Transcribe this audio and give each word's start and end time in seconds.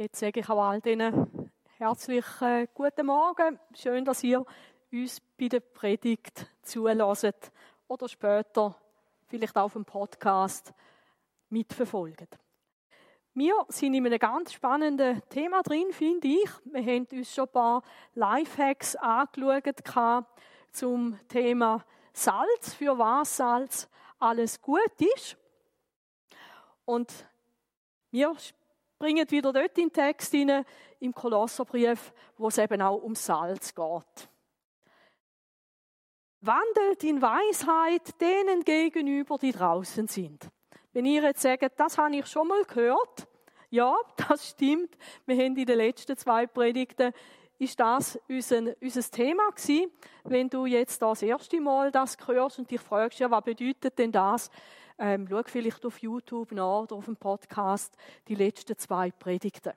Jetzt 0.00 0.20
sage 0.20 0.38
ich 0.38 0.48
auch 0.48 0.62
all 0.62 0.80
denen 0.80 1.50
herzlichen 1.76 2.68
guten 2.72 3.06
Morgen. 3.06 3.58
Schön, 3.74 4.04
dass 4.04 4.22
ihr 4.22 4.46
uns 4.92 5.20
bei 5.36 5.48
der 5.48 5.58
Predigt 5.58 6.46
zulässt 6.62 7.50
oder 7.88 8.08
später 8.08 8.76
vielleicht 9.26 9.56
auf 9.56 9.72
dem 9.72 9.84
Podcast 9.84 10.72
mitverfolgt. 11.50 12.38
Wir 13.34 13.54
sind 13.70 13.94
in 13.94 14.06
einem 14.06 14.20
ganz 14.20 14.52
spannenden 14.52 15.20
Thema 15.30 15.62
drin, 15.64 15.90
finde 15.90 16.28
ich. 16.28 16.50
Wir 16.66 16.80
haben 16.80 17.08
uns 17.10 17.34
schon 17.34 17.46
ein 17.46 17.52
paar 17.52 17.82
Lifehacks 18.14 18.94
angeschaut 18.94 20.26
zum 20.70 21.18
Thema 21.26 21.84
Salz, 22.12 22.72
für 22.72 22.96
was 22.96 23.36
Salz 23.36 23.88
alles 24.20 24.62
gut 24.62 24.92
ist. 25.16 25.36
Und 26.84 27.12
wir 28.12 28.36
bringen 28.98 29.30
wieder 29.30 29.52
dort 29.52 29.78
in 29.78 29.88
den 29.88 29.92
Text 29.92 30.32
hinein, 30.32 30.64
im 31.00 31.14
Kolosserbrief, 31.14 32.12
wo 32.36 32.48
es 32.48 32.58
eben 32.58 32.82
auch 32.82 32.96
um 32.96 33.14
Salz 33.14 33.74
geht. 33.74 34.28
Wandelt 36.40 37.04
in 37.04 37.20
Weisheit 37.20 38.20
denen 38.20 38.64
gegenüber, 38.64 39.38
die 39.38 39.52
draußen 39.52 40.06
sind. 40.06 40.48
Wenn 40.92 41.04
ihr 41.04 41.22
jetzt 41.22 41.42
sagt, 41.42 41.78
das 41.78 41.98
habe 41.98 42.16
ich 42.16 42.26
schon 42.26 42.48
mal 42.48 42.64
gehört, 42.64 43.28
ja, 43.70 43.94
das 44.28 44.50
stimmt. 44.50 44.96
Wir 45.26 45.36
haben 45.36 45.56
in 45.56 45.66
den 45.66 45.76
letzten 45.76 46.16
zwei 46.16 46.46
Predigten 46.46 47.12
ist 47.58 47.78
das 47.80 48.18
unser, 48.28 48.74
unser 48.80 49.02
Thema 49.10 49.50
gewesen. 49.50 49.90
Wenn 50.24 50.48
du 50.48 50.66
jetzt 50.66 51.02
das 51.02 51.22
erste 51.22 51.60
Mal 51.60 51.90
das 51.90 52.16
hörst 52.24 52.60
und 52.60 52.70
dich 52.70 52.80
fragst, 52.80 53.18
ja, 53.18 53.30
was 53.30 53.42
bedeutet 53.42 53.98
denn 53.98 54.12
das? 54.12 54.50
Ähm, 54.98 55.26
schau 55.30 55.42
vielleicht 55.44 55.86
auf 55.86 55.98
YouTube 55.98 56.52
nach 56.52 56.82
oder 56.82 56.96
auf 56.96 57.04
dem 57.04 57.16
Podcast 57.16 57.96
die 58.26 58.34
letzten 58.34 58.76
zwei 58.76 59.10
Predigten. 59.12 59.72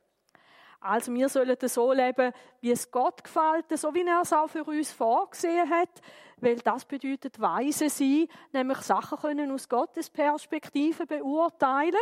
Also 0.84 1.14
wir 1.14 1.30
sollen 1.30 1.56
so 1.62 1.94
leben, 1.94 2.34
wie 2.60 2.72
es 2.72 2.90
Gott 2.90 3.24
gefällt, 3.24 3.66
so 3.76 3.94
wie 3.94 4.02
er 4.02 4.22
es 4.22 4.34
auch 4.34 4.48
für 4.48 4.64
uns 4.64 4.92
vorgesehen 4.92 5.70
hat, 5.70 6.02
weil 6.38 6.56
das 6.56 6.86
bedeutet 6.86 7.40
weise 7.40 7.88
sein, 7.88 8.28
nämlich 8.52 8.80
Sachen 8.80 9.20
können 9.20 9.52
aus 9.52 9.70
Gottes 9.70 10.10
Perspektive 10.10 11.06
beurteilen, 11.06 12.02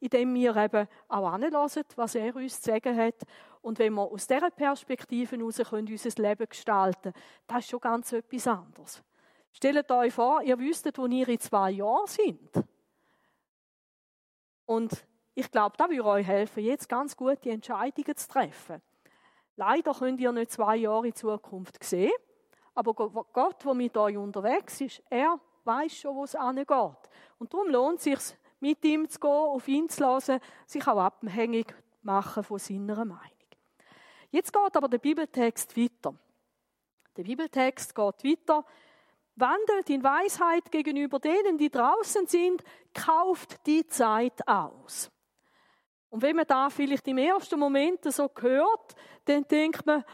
indem 0.00 0.34
wir 0.34 0.56
eben 0.56 0.88
auch 1.08 1.30
anlassen, 1.30 1.84
was 1.94 2.14
er 2.14 2.34
uns 2.34 2.62
zu 2.62 2.70
sagen 2.70 2.96
hat. 2.96 3.16
Und 3.60 3.78
wenn 3.78 3.92
wir 3.92 4.10
aus 4.10 4.26
dieser 4.26 4.50
Perspektive 4.50 5.36
heraus 5.36 5.60
können, 5.68 5.88
unser 5.88 6.22
Leben 6.22 6.48
gestalten 6.48 7.12
das 7.46 7.58
ist 7.58 7.70
schon 7.70 7.80
ganz 7.80 8.12
etwas 8.12 8.46
anderes. 8.46 9.02
Stellt 9.56 9.90
euch 9.90 10.12
vor, 10.12 10.42
ihr 10.42 10.58
wüsstet, 10.58 10.98
wo 10.98 11.06
ihr 11.06 11.26
in 11.26 11.40
zwei 11.40 11.70
Jahren 11.70 12.06
sind. 12.06 12.50
Und 14.66 15.06
ich 15.34 15.50
glaube, 15.50 15.78
da 15.78 15.88
würde 15.88 16.04
euch 16.04 16.26
helfen, 16.26 16.62
jetzt 16.62 16.86
ganz 16.90 17.16
gute 17.16 17.48
Entscheidungen 17.48 18.14
zu 18.14 18.28
treffen. 18.28 18.82
Leider 19.56 19.94
könnt 19.94 20.20
ihr 20.20 20.30
nicht 20.32 20.50
zwei 20.50 20.76
Jahre 20.76 21.06
in 21.06 21.14
Zukunft 21.14 21.82
sehen, 21.82 22.12
aber 22.74 22.92
Gott, 22.92 23.64
der 23.64 23.72
mit 23.72 23.96
euch 23.96 24.18
unterwegs 24.18 24.78
ist, 24.82 25.02
er 25.08 25.40
weiß 25.64 25.96
schon, 25.96 26.16
wo 26.16 26.24
es 26.24 26.34
angeht. 26.34 26.68
Und 27.38 27.54
darum 27.54 27.70
lohnt 27.70 28.00
es 28.00 28.04
sich, 28.04 28.38
mit 28.60 28.84
ihm 28.84 29.08
zu 29.08 29.18
gehen, 29.18 29.30
auf 29.30 29.66
ihn 29.68 29.88
zu 29.88 30.04
hören, 30.04 30.38
sich 30.66 30.86
auch 30.86 30.98
abhängig 30.98 31.74
machen 32.02 32.44
von 32.44 32.58
seiner 32.58 33.06
Meinung. 33.06 33.22
Jetzt 34.30 34.52
geht 34.52 34.76
aber 34.76 34.88
der 34.88 34.98
Bibeltext 34.98 35.74
weiter. 35.78 36.14
Der 37.16 37.22
Bibeltext 37.22 37.94
geht 37.94 38.22
weiter 38.22 38.66
wandelt 39.36 39.88
in 39.90 40.02
Weisheit 40.02 40.70
gegenüber 40.72 41.18
denen, 41.18 41.58
die 41.58 41.70
draußen 41.70 42.26
sind, 42.26 42.62
kauft 42.94 43.66
die 43.66 43.86
Zeit 43.86 44.46
aus. 44.48 45.10
Und 46.08 46.22
wenn 46.22 46.36
man 46.36 46.46
da 46.46 46.70
vielleicht 46.70 47.06
im 47.08 47.18
ersten 47.18 47.58
Moment 47.58 48.04
so 48.04 48.30
hört, 48.40 48.94
dann 49.26 49.46
denkt 49.48 49.84
man, 49.84 50.04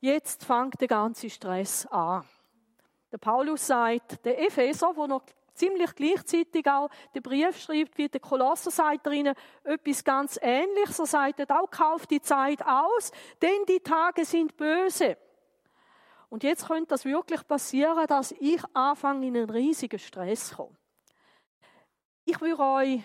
jetzt 0.00 0.44
fängt 0.44 0.80
der 0.80 0.88
ganze 0.88 1.30
Stress 1.30 1.86
an. 1.86 2.24
Der 3.12 3.18
Paulus 3.18 3.66
sagt, 3.66 4.24
der 4.24 4.44
Epheser, 4.44 4.92
wo 4.96 5.06
noch 5.06 5.22
ziemlich 5.54 5.94
gleichzeitig 5.94 6.66
auch 6.68 6.90
den 7.14 7.22
Brief 7.22 7.58
schreibt, 7.58 7.96
wie 7.96 8.08
der 8.08 8.20
Kolosser 8.20 8.70
sagt 8.70 9.06
drinnen, 9.06 9.34
etwas 9.64 10.04
ganz 10.04 10.38
Ähnliches. 10.42 10.98
Er 10.98 11.06
sagt 11.06 11.50
auch, 11.50 11.70
kauft 11.70 12.10
die 12.10 12.20
Zeit 12.20 12.60
aus, 12.66 13.10
denn 13.40 13.64
die 13.68 13.80
Tage 13.80 14.24
sind 14.24 14.56
böse. 14.56 15.16
Und 16.28 16.42
jetzt 16.42 16.66
könnte 16.66 16.88
das 16.88 17.04
wirklich 17.04 17.46
passieren, 17.46 18.06
dass 18.06 18.32
ich 18.32 18.62
anfange, 18.74 19.26
in 19.26 19.36
einen 19.36 19.50
riesigen 19.50 19.98
Stress 19.98 20.48
zu 20.48 20.56
kommen. 20.56 20.76
Ich 22.24 22.40
würde 22.40 22.62
euch 22.62 23.02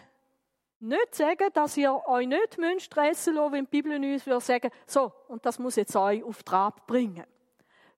nicht 0.79 1.15
sagen, 1.15 1.49
dass 1.53 1.77
ihr 1.77 1.93
euch 2.07 2.27
nicht 2.27 2.57
stressen 2.79 3.35
müsst, 3.35 3.51
wenn 3.51 3.65
die 3.65 3.81
Bibel 3.81 3.95
uns 3.95 4.25
würde 4.25 4.41
sagen, 4.41 4.71
so, 4.87 5.13
und 5.27 5.45
das 5.45 5.59
muss 5.59 5.75
jetzt 5.75 5.95
euch 5.95 6.23
auf 6.23 6.41
Trab 6.41 6.87
bringen. 6.87 7.25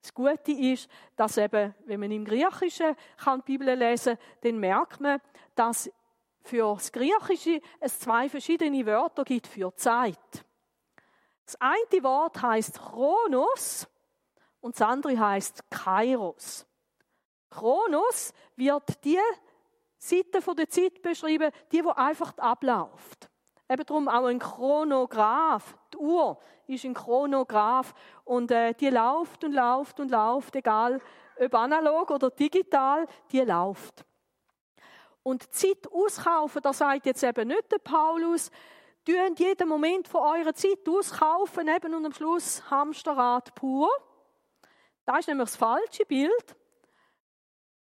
Das 0.01 0.13
Gute 0.13 0.51
ist, 0.51 0.89
dass 1.16 1.38
eben, 1.38 1.73
wenn 1.85 2.01
man 2.01 2.12
im 2.12 2.25
Griechischen 2.25 2.94
kann 3.16 3.41
die 3.47 3.57
Bibel 3.57 3.73
lesen 3.73 4.17
kann, 4.17 4.25
dann 4.41 4.59
merkt 4.59 5.00
man, 5.00 5.22
dass 5.56 5.89
für 6.41 6.73
das 6.73 6.91
Griechische 6.91 7.62
es 7.79 8.00
zwei 8.00 8.28
verschiedene 8.28 8.85
Wörter 8.85 9.23
gibt 9.23 9.47
für 9.47 9.73
Zeit. 9.75 10.17
Das 11.45 11.56
eine 11.62 12.03
Wort 12.03 12.41
heißt 12.41 12.79
Chronos 12.79 13.88
und 14.63 14.79
das 14.79 14.88
andere 14.88 15.19
heißt 15.19 15.69
Kairos. 15.69 16.66
Chronos 17.50 18.34
wird 18.56 19.03
die 19.03 19.19
Seite 19.97 20.40
der 20.56 20.69
Zeit 20.69 21.01
beschrieben, 21.01 21.51
die, 21.72 21.84
wo 21.84 21.90
einfach 21.90 22.38
abläuft. 22.38 23.29
Eben 23.69 23.85
darum 23.85 24.07
auch 24.07 24.25
ein 24.25 24.40
Chronograph. 24.40 25.75
Die 25.94 25.97
Uhr 25.97 26.40
ist 26.68 26.85
ein 26.85 26.94
Chronograph 26.94 27.94
und 28.24 28.51
äh, 28.51 28.74
die 28.74 28.90
läuft 28.90 29.44
und 29.44 29.51
läuft 29.51 30.00
und 30.00 30.09
läuft, 30.09 30.56
egal 30.56 31.01
ob 31.38 31.56
analog 31.56 32.12
oder 32.12 32.30
digital, 32.30 33.06
die 33.31 33.41
läuft. 33.41 34.06
Und 35.24 35.53
Zeit 35.53 35.91
auskaufen, 35.91 36.62
das 36.62 36.78
sagt 36.78 37.06
jetzt 37.06 37.24
eben 37.24 37.50
nicht 37.50 37.69
der 37.69 37.80
Paulus, 37.80 38.50
tun 39.06 39.35
jeden 39.35 39.68
Moment 39.68 40.07
von 40.07 40.22
eurer 40.22 40.53
Zeit 40.53 40.88
auskaufen, 40.88 41.68
eben 41.68 41.94
und 41.94 42.06
am 42.06 42.13
Schluss 42.13 42.63
Hamsterrad 42.72 43.53
pur. 43.56 43.90
Das 45.06 45.19
ist 45.19 45.28
nämlich 45.28 45.50
das 45.50 45.56
falsche 45.56 46.06
Bild. 46.06 46.56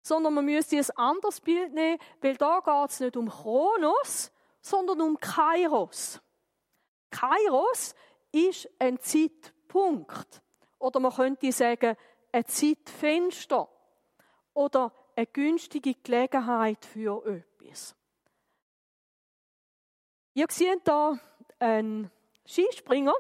Sondern 0.02 0.34
man 0.34 0.44
müsste 0.44 0.76
ein 0.76 0.90
anderes 0.96 1.40
Bild 1.40 1.72
nehmen, 1.72 1.98
weil 2.20 2.36
da 2.36 2.60
geht 2.60 2.90
es 2.90 3.00
nicht 3.00 3.16
um 3.16 3.28
Chronos, 3.28 4.30
sondern 4.60 5.00
um 5.00 5.18
Kairos. 5.18 6.20
Kairos 7.10 7.94
ist 8.32 8.68
ein 8.78 9.00
Zeitpunkt. 9.00 10.42
Oder 10.78 11.00
man 11.00 11.12
könnte 11.12 11.50
sagen, 11.52 11.96
ein 12.32 12.44
Zeitfenster. 12.46 13.68
Oder 14.54 14.92
eine 15.16 15.26
günstige 15.26 15.94
Gelegenheit 15.94 16.84
für 16.84 17.24
etwas. 17.26 17.96
Ihr 20.34 20.46
seht 20.50 20.82
hier 20.84 21.20
einen 21.58 22.10
Skispringer. 22.46 23.14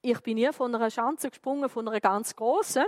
Ich 0.00 0.20
bin 0.20 0.36
nie 0.36 0.52
von 0.52 0.72
einer 0.72 0.90
Schanze 0.90 1.28
gesprungen, 1.28 1.68
von 1.68 1.88
einer 1.88 2.00
ganz 2.00 2.36
großen. 2.36 2.84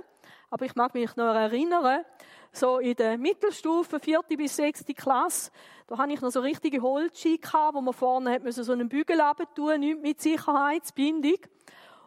Aber 0.48 0.65
ich 0.65 0.76
mag 0.76 0.94
mich 0.94 1.16
noch 1.16 1.34
erinnern, 1.34 2.04
so 2.53 2.78
in 2.78 2.94
der 2.94 3.19
Mittelstufe, 3.19 3.98
vierte 3.98 4.37
bis 4.37 4.54
sechste 4.54 4.94
Klasse, 4.94 5.50
da 5.88 5.98
hatte 5.98 6.12
ich 6.12 6.21
noch 6.21 6.31
so 6.31 6.41
richtige 6.41 6.81
Holzski 6.81 7.38
gehabt, 7.38 7.75
wo 7.75 7.81
man 7.81 7.94
vorne 7.94 8.32
hat 8.32 8.43
so 8.53 8.72
einen 8.72 8.88
Bügel 8.88 9.21
tun, 9.54 9.81
nicht 9.81 10.00
mit 10.00 10.21
Sicherheitsbindung. 10.21 11.38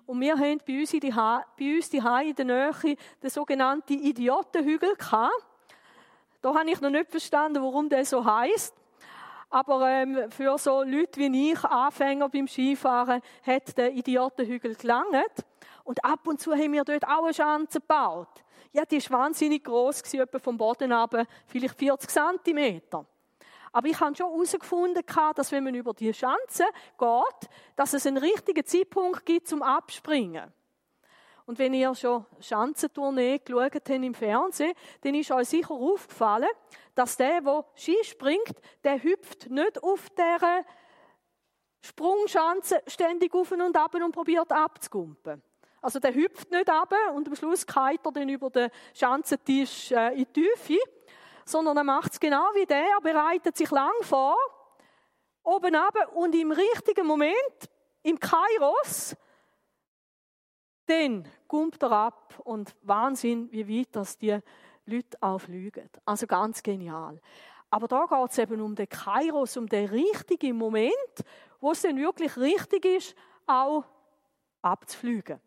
Und 0.05 0.21
wir 0.21 0.37
haben 0.37 0.61
bei 0.65 0.79
uns, 0.79 0.93
in 0.93 0.99
die 1.01 1.13
ha 1.13 1.45
bei 1.57 1.75
uns 1.75 1.89
die 1.89 1.97
in 1.97 2.35
der 2.35 2.45
Nähe 2.45 2.97
den 3.21 3.29
sogenannten 3.29 3.93
Idiotenhügel 3.93 4.95
gehabt. 4.95 5.45
Da 6.41 6.53
habe 6.53 6.69
ich 6.69 6.79
noch 6.81 6.89
nicht 6.89 7.09
verstanden, 7.09 7.61
warum 7.61 7.89
der 7.89 8.05
so 8.05 8.23
heißt. 8.23 8.73
Aber 9.53 9.87
ähm, 9.87 10.31
für 10.31 10.57
so 10.57 10.81
Leute 10.81 11.19
wie 11.19 11.51
ich, 11.51 11.63
Anfänger 11.63 12.27
beim 12.27 12.47
Skifahren, 12.47 13.21
hat 13.45 13.77
der 13.77 13.93
Idiotenhügel 13.93 14.73
gelangt. 14.73 15.45
Und 15.83 16.03
ab 16.03 16.27
und 16.27 16.41
zu 16.41 16.53
haben 16.53 16.73
wir 16.73 16.83
dort 16.83 17.05
auch 17.05 17.23
eine 17.23 17.35
Schanze 17.35 17.79
gebaut. 17.79 18.43
Ja, 18.71 18.83
die 18.83 18.99
war 19.11 19.19
wahnsinnig 19.19 19.63
gross, 19.63 20.01
etwa 20.11 20.39
vom 20.39 20.57
Boden 20.57 20.91
ab, 20.91 21.15
vielleicht 21.45 21.77
40 21.77 22.09
Zentimeter. 22.09 23.05
Aber 23.71 23.87
ich 23.87 23.99
habe 23.99 24.15
schon 24.15 24.31
herausgefunden, 24.31 25.03
dass 25.35 25.51
wenn 25.51 25.65
man 25.65 25.75
über 25.75 25.93
die 25.93 26.11
Schanze 26.15 26.65
geht, 26.97 27.49
dass 27.75 27.93
es 27.93 28.07
einen 28.07 28.17
richtigen 28.17 28.65
Zeitpunkt 28.65 29.23
gibt 29.23 29.47
zum 29.47 29.61
Abspringen. 29.61 30.51
Und 31.45 31.59
wenn 31.59 31.73
ihr 31.73 31.93
schon 31.93 32.25
Schanzentournee 32.39 33.39
geschaut 33.39 33.75
habt 33.75 33.89
im 33.89 34.13
Fernsehen, 34.13 34.73
dann 35.01 35.15
ist 35.15 35.31
euch 35.31 35.49
sicher 35.49 35.71
aufgefallen, 35.71 36.49
dass 36.95 37.17
der, 37.17 37.41
der 37.41 37.65
Ski 37.75 37.97
springt, 38.03 38.55
der 38.83 39.03
hüpft 39.03 39.49
nicht 39.49 39.83
auf 39.83 40.09
der 40.11 40.63
Sprungschanze 41.81 42.81
ständig 42.87 43.33
auf 43.33 43.51
und 43.51 43.75
ab 43.75 43.93
und 43.95 44.11
probiert 44.13 44.51
abzugumpen. 44.51 45.41
Also 45.81 45.99
der 45.99 46.13
hüpft 46.13 46.49
nicht 46.49 46.69
ab 46.69 46.93
und 47.13 47.27
am 47.27 47.35
Schluss 47.35 47.67
kalt 47.67 47.99
er 48.05 48.11
dann 48.13 48.29
über 48.29 48.49
den 48.49 48.69
Schanzentisch 48.93 49.91
äh, 49.91 50.13
in 50.13 50.25
die 50.33 50.47
Tiefe, 50.55 50.79
sondern 51.43 51.75
er 51.75 51.83
macht 51.83 52.13
es 52.13 52.19
genau 52.21 52.45
wie 52.53 52.65
der, 52.65 52.85
er 52.85 53.01
bereitet 53.01 53.57
sich 53.57 53.69
lang 53.69 53.91
vor, 54.01 54.37
oben 55.43 55.75
ab 55.75 55.93
und 56.15 56.33
im 56.35 56.51
richtigen 56.51 57.05
Moment 57.05 57.35
im 58.01 58.17
Kairos, 58.17 59.13
dann 60.85 61.27
kommt 61.47 61.81
er 61.81 61.91
ab 61.91 62.39
und 62.43 62.75
Wahnsinn, 62.81 63.51
wie 63.51 63.79
weit 63.79 63.89
das 63.91 64.17
die 64.17 64.37
Leute 64.85 65.17
auch 65.21 65.39
fliegen. 65.39 65.89
Also 66.05 66.27
ganz 66.27 66.61
genial. 66.61 67.19
Aber 67.69 67.87
da 67.87 68.05
geht 68.05 68.31
es 68.31 68.37
eben 68.37 68.61
um 68.61 68.75
den 68.75 68.87
Kairos, 68.87 69.57
um 69.57 69.67
den 69.67 69.89
richtigen 69.89 70.57
Moment, 70.57 70.93
wo 71.59 71.71
es 71.71 71.81
dann 71.81 71.97
wirklich 71.97 72.37
richtig 72.37 72.85
ist, 72.85 73.15
auch 73.47 73.83
abzufliegen. 74.61 75.39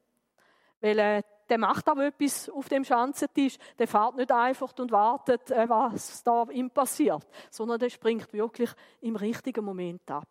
Weil 0.80 0.98
äh, 0.98 1.22
der 1.48 1.58
macht 1.58 1.88
aber 1.88 2.06
etwas 2.06 2.48
auf 2.50 2.68
dem 2.68 2.84
Schanzentisch. 2.84 3.56
Der 3.78 3.86
fährt 3.86 4.16
nicht 4.16 4.32
einfach 4.32 4.72
und 4.78 4.90
wartet, 4.90 5.50
äh, 5.50 5.68
was 5.68 6.22
da 6.22 6.44
ihm 6.50 6.70
passiert, 6.70 7.26
sondern 7.50 7.78
der 7.78 7.90
springt 7.90 8.32
wirklich 8.32 8.70
im 9.00 9.16
richtigen 9.16 9.64
Moment 9.64 10.10
ab. 10.10 10.28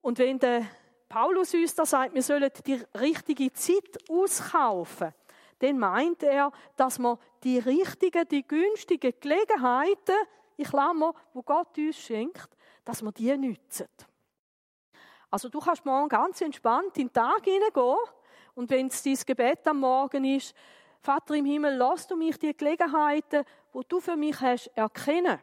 Und 0.00 0.18
wenn 0.18 0.38
der 0.38 0.66
Paulus 1.12 1.52
uns 1.52 1.74
da 1.74 1.84
sagt, 1.84 2.14
wir 2.14 2.22
sollen 2.22 2.50
die 2.64 2.82
richtige 2.98 3.52
Zeit 3.52 3.98
auskaufen, 4.08 5.12
dann 5.58 5.78
meint 5.78 6.22
er, 6.22 6.50
dass 6.74 6.98
wir 6.98 7.18
die 7.44 7.58
richtigen, 7.58 8.26
die 8.28 8.48
günstigen 8.48 9.12
Gelegenheiten, 9.20 10.16
ich 10.56 10.68
klammer, 10.68 11.12
wo 11.34 11.42
Gott 11.42 11.76
uns 11.76 11.98
schenkt, 11.98 12.48
dass 12.82 13.02
wir 13.02 13.12
die 13.12 13.36
nützen. 13.36 13.88
Also 15.30 15.50
du 15.50 15.60
kannst 15.60 15.84
morgen 15.84 16.08
ganz 16.08 16.40
entspannt 16.40 16.96
in 16.96 17.08
den 17.08 17.12
Tag 17.12 17.44
hineingehen 17.44 17.98
und 18.54 18.70
wenn 18.70 18.86
es 18.86 19.02
dein 19.02 19.18
Gebet 19.26 19.68
am 19.68 19.80
Morgen 19.80 20.24
ist, 20.24 20.54
Vater 21.02 21.34
im 21.34 21.44
Himmel, 21.44 21.76
lass 21.76 22.06
du 22.06 22.16
mich 22.16 22.38
die 22.38 22.56
Gelegenheiten, 22.56 23.44
wo 23.70 23.82
du 23.82 24.00
für 24.00 24.16
mich 24.16 24.40
hast, 24.40 24.68
erkennen. 24.68 25.38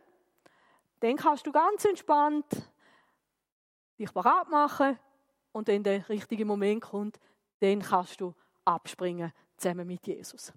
Dann 0.99 1.15
kannst 1.15 1.45
du 1.45 1.51
ganz 1.51 1.85
entspannt 1.85 2.47
dich 3.99 4.11
bereit 4.11 4.49
machen 4.49 4.97
und 5.51 5.67
wenn 5.67 5.83
der 5.83 6.07
richtige 6.09 6.45
Moment 6.45 6.81
kommt, 6.81 7.19
dann 7.59 7.81
kannst 7.81 8.21
du 8.21 8.33
abspringen 8.65 9.33
zusammen 9.57 9.87
mit 9.87 10.05
Jesus. 10.07 10.53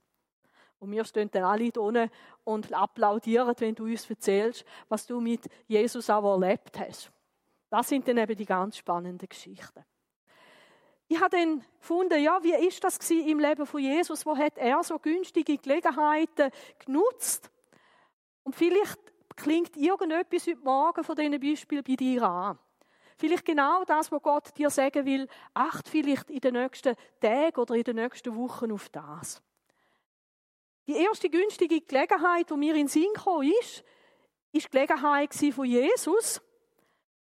Und 0.79 0.91
wir 0.91 1.05
stehen 1.05 1.31
dann 1.31 1.45
alle 1.45 1.71
da 1.71 2.09
und 2.45 2.73
applaudieren, 2.73 3.55
wenn 3.59 3.75
du 3.75 3.85
uns 3.85 4.09
erzählst, 4.11 4.65
was 4.89 5.07
du 5.07 5.21
mit 5.21 5.49
Jesus 5.69 6.11
auch 6.11 6.25
erlebt 6.25 6.79
hast. 6.79 7.13
Das 7.71 7.89
sind 7.89 8.07
dann 8.07 8.19
eben 8.19 8.37
die 8.37 8.45
ganz 8.45 8.77
spannenden 8.77 9.29
Geschichten. 9.29 9.85
Ich 11.09 11.21
habe 11.21 11.37
dann 11.37 11.65
gefunden, 11.79 12.23
ja, 12.23 12.43
wie 12.43 12.67
ist 12.67 12.83
das 12.83 12.99
im 13.11 13.39
Leben 13.39 13.67
von 13.67 13.81
Jesus? 13.81 14.27
Wo 14.27 14.37
hat 14.37 14.59
er 14.59 14.83
so 14.83 14.99
günstige 14.99 15.59
Gelegenheiten 15.59 16.51
genutzt? 16.85 17.51
Und 18.43 18.57
vielleicht 18.57 18.99
klingt 19.37 19.77
irgendetwas 19.77 20.47
heute 20.47 20.65
Morgen 20.65 21.05
von 21.05 21.15
diesen 21.15 21.39
Beispielen 21.39 21.85
bei 21.85 21.95
dir 21.97 22.23
an. 22.23 22.59
Vielleicht 23.23 23.45
genau 23.45 23.85
das, 23.85 24.11
was 24.11 24.21
Gott 24.21 24.59
dir 24.59 24.69
sagen 24.69 25.07
will, 25.07 25.29
acht 25.55 25.89
vielleicht 25.89 26.29
in 26.29 26.41
den 26.41 26.55
nächsten 26.55 26.97
Tagen 27.21 27.61
oder 27.61 27.77
in 27.77 27.85
den 27.85 27.95
nächsten 27.95 28.35
Wochen 28.35 28.73
auf 28.73 28.89
das. 28.89 29.41
Die 30.89 30.97
erste 30.97 31.31
günstige 31.31 31.83
Gelegenheit, 31.83 32.51
die 32.51 32.57
mir 32.57 32.75
in 32.75 32.89
Sinn 32.89 33.13
kam, 33.15 33.43
ist, 33.43 33.85
ist 34.51 34.67
die 34.67 34.71
Gelegenheit 34.73 35.33
von 35.33 35.65
Jesus 35.65 36.43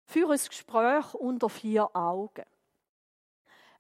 für 0.04 0.28
ein 0.28 0.40
Gespräch 0.44 1.14
unter 1.14 1.48
vier 1.48 1.88
Augen. 1.94 2.46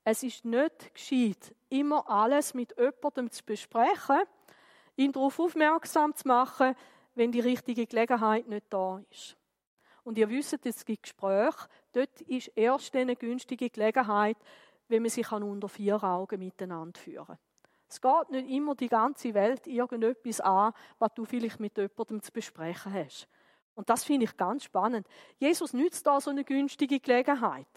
Es 0.04 0.22
ist 0.22 0.44
nicht 0.44 0.94
gescheit, 0.94 1.56
immer 1.70 2.08
alles 2.08 2.54
mit 2.54 2.72
jemandem 2.78 3.32
zu 3.32 3.42
besprechen, 3.44 4.22
ihn 4.94 5.10
darauf 5.10 5.40
aufmerksam 5.40 6.14
zu 6.14 6.28
machen, 6.28 6.76
wenn 7.16 7.32
die 7.32 7.40
richtige 7.40 7.84
Gelegenheit 7.84 8.46
nicht 8.46 8.66
da 8.70 9.02
ist. 9.10 9.36
Und 10.04 10.18
ihr 10.18 10.28
wisst, 10.28 10.66
es 10.66 10.84
gibt 10.84 11.04
Gespräche, 11.04 11.68
dort 11.92 12.20
ist 12.22 12.48
erst 12.56 12.94
eine 12.96 13.16
günstige 13.16 13.70
Gelegenheit, 13.70 14.36
wenn 14.88 15.02
man 15.02 15.10
sich 15.10 15.30
unter 15.30 15.68
vier 15.68 16.02
Augen 16.02 16.38
miteinander 16.38 16.98
führen 16.98 17.26
kann. 17.26 17.38
Es 17.88 18.00
geht 18.00 18.30
nicht 18.30 18.48
immer 18.48 18.74
die 18.74 18.88
ganze 18.88 19.34
Welt 19.34 19.66
irgendetwas 19.66 20.40
an, 20.40 20.72
was 20.98 21.12
du 21.14 21.26
vielleicht 21.26 21.60
mit 21.60 21.76
jemandem 21.76 22.22
zu 22.22 22.32
besprechen 22.32 22.92
hast. 22.92 23.28
Und 23.74 23.90
das 23.90 24.04
finde 24.04 24.24
ich 24.24 24.36
ganz 24.36 24.64
spannend. 24.64 25.06
Jesus 25.36 25.72
nützt 25.72 26.06
da 26.06 26.20
so 26.20 26.30
eine 26.30 26.44
günstige 26.44 27.00
Gelegenheit. 27.00 27.68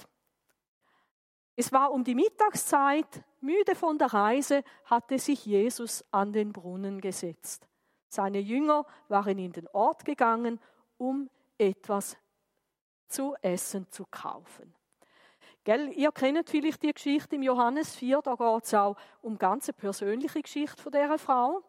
Es 1.57 1.71
war 1.71 1.91
um 1.91 2.03
die 2.03 2.15
Mittagszeit, 2.15 3.23
müde 3.39 3.75
von 3.75 3.97
der 3.97 4.13
Reise, 4.13 4.63
hatte 4.85 5.19
sich 5.19 5.45
Jesus 5.45 6.03
an 6.11 6.33
den 6.33 6.51
Brunnen 6.51 6.99
gesetzt. 6.99 7.67
Seine 8.07 8.39
Jünger 8.39 8.85
waren 9.07 9.37
in 9.37 9.51
den 9.51 9.67
Ort 9.69 10.05
gegangen, 10.05 10.59
um 10.97 11.29
etwas 11.57 12.17
zu 13.07 13.35
essen 13.41 13.89
zu 13.91 14.05
kaufen. 14.09 14.73
Gell, 15.63 15.91
ihr 15.93 16.11
kennt 16.11 16.49
vielleicht 16.49 16.83
die 16.83 16.93
Geschichte 16.93 17.35
im 17.35 17.43
Johannes 17.43 17.95
4, 17.95 18.21
da 18.21 18.35
geht 18.35 18.63
es 18.65 18.73
auch 18.73 18.95
um 19.21 19.37
ganz 19.37 19.71
persönliche 19.73 20.41
Geschichte 20.41 20.81
von 20.81 20.91
dieser 20.91 21.17
Frau. 21.17 21.63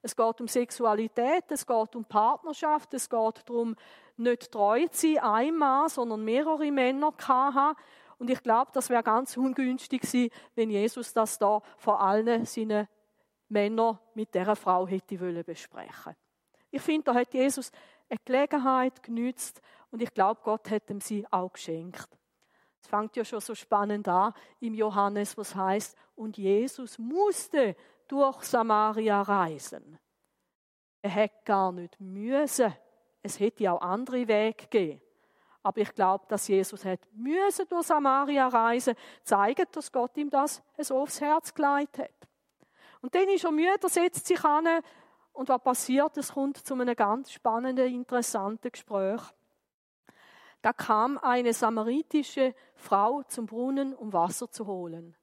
Es 0.00 0.16
geht 0.16 0.40
um 0.40 0.48
Sexualität, 0.48 1.44
es 1.50 1.66
geht 1.66 1.96
um 1.96 2.04
Partnerschaft, 2.04 2.92
es 2.94 3.08
geht 3.08 3.42
darum, 3.46 3.76
nicht 4.16 4.50
treu 4.50 4.86
zu 4.88 5.14
sein, 5.14 5.18
ein 5.18 5.56
Mann, 5.56 5.88
sondern 5.88 6.24
mehrere 6.24 6.70
Männer 6.70 7.12
zu 7.18 7.28
haben 7.28 7.76
und 8.18 8.30
ich 8.30 8.42
glaube, 8.42 8.70
das 8.72 8.88
wäre 8.90 9.02
ganz 9.02 9.36
ungünstig 9.36 10.02
gewesen, 10.02 10.30
wenn 10.54 10.70
Jesus 10.70 11.12
das 11.12 11.38
da 11.38 11.60
vor 11.76 12.00
allen 12.00 12.44
seinen 12.46 12.88
Männern 13.48 13.98
mit 14.14 14.34
dieser 14.34 14.56
Frau 14.56 14.86
hätte 14.86 15.16
besprechen. 15.44 16.14
Ich 16.70 16.82
finde, 16.82 17.04
da 17.04 17.14
hat 17.14 17.34
Jesus 17.34 17.70
eine 18.14 18.20
Gelegenheit 18.24 19.02
genützt 19.02 19.60
und 19.90 20.02
ich 20.02 20.12
glaube, 20.12 20.40
Gott 20.42 20.70
hat 20.70 20.88
ihm 20.90 21.00
sie 21.00 21.26
auch 21.30 21.52
geschenkt. 21.52 22.08
Es 22.80 22.88
fängt 22.88 23.16
ja 23.16 23.24
schon 23.24 23.40
so 23.40 23.54
spannend 23.54 24.06
an 24.08 24.34
im 24.60 24.74
Johannes, 24.74 25.36
was 25.36 25.54
heißt, 25.54 25.96
und 26.16 26.36
Jesus 26.36 26.98
musste 26.98 27.76
durch 28.06 28.42
Samaria 28.42 29.22
reisen. 29.22 29.98
Er 31.02 31.10
hätte 31.10 31.44
gar 31.44 31.72
nicht 31.72 31.98
müssen. 32.00 32.72
Es 33.22 33.40
hätte 33.40 33.72
auch 33.72 33.80
andere 33.80 34.28
Wege 34.28 34.54
gegeben. 34.54 35.00
Aber 35.62 35.80
ich 35.80 35.94
glaube, 35.94 36.26
dass 36.28 36.46
Jesus 36.46 36.84
hat 36.84 37.00
müssen 37.12 37.66
durch 37.68 37.86
Samaria 37.86 38.48
reisen, 38.48 38.94
zeigen, 39.22 39.64
dass 39.72 39.90
Gott 39.90 40.16
ihm 40.18 40.28
das 40.28 40.62
so 40.78 40.98
aufs 40.98 41.20
Herz 41.22 41.54
gelegt 41.54 41.98
hat. 41.98 42.28
Und 43.00 43.14
dann 43.14 43.28
ist 43.28 43.44
er 43.44 43.50
müde, 43.50 43.88
setzt 43.88 44.26
sich 44.26 44.44
an 44.44 44.82
und 45.34 45.48
was 45.48 45.62
passiert? 45.62 46.16
Es 46.16 46.32
kommt 46.32 46.58
zu 46.58 46.74
einem 46.74 46.94
ganz 46.96 47.32
spannenden, 47.32 47.92
interessanten 47.92 48.70
Gespräch. 48.70 49.20
Da 50.62 50.72
kam 50.72 51.18
eine 51.18 51.52
samaritische 51.52 52.54
Frau 52.74 53.22
zum 53.24 53.46
Brunnen, 53.46 53.94
um 53.94 54.12
Wasser 54.12 54.50
zu 54.50 54.66
holen. 54.66 55.14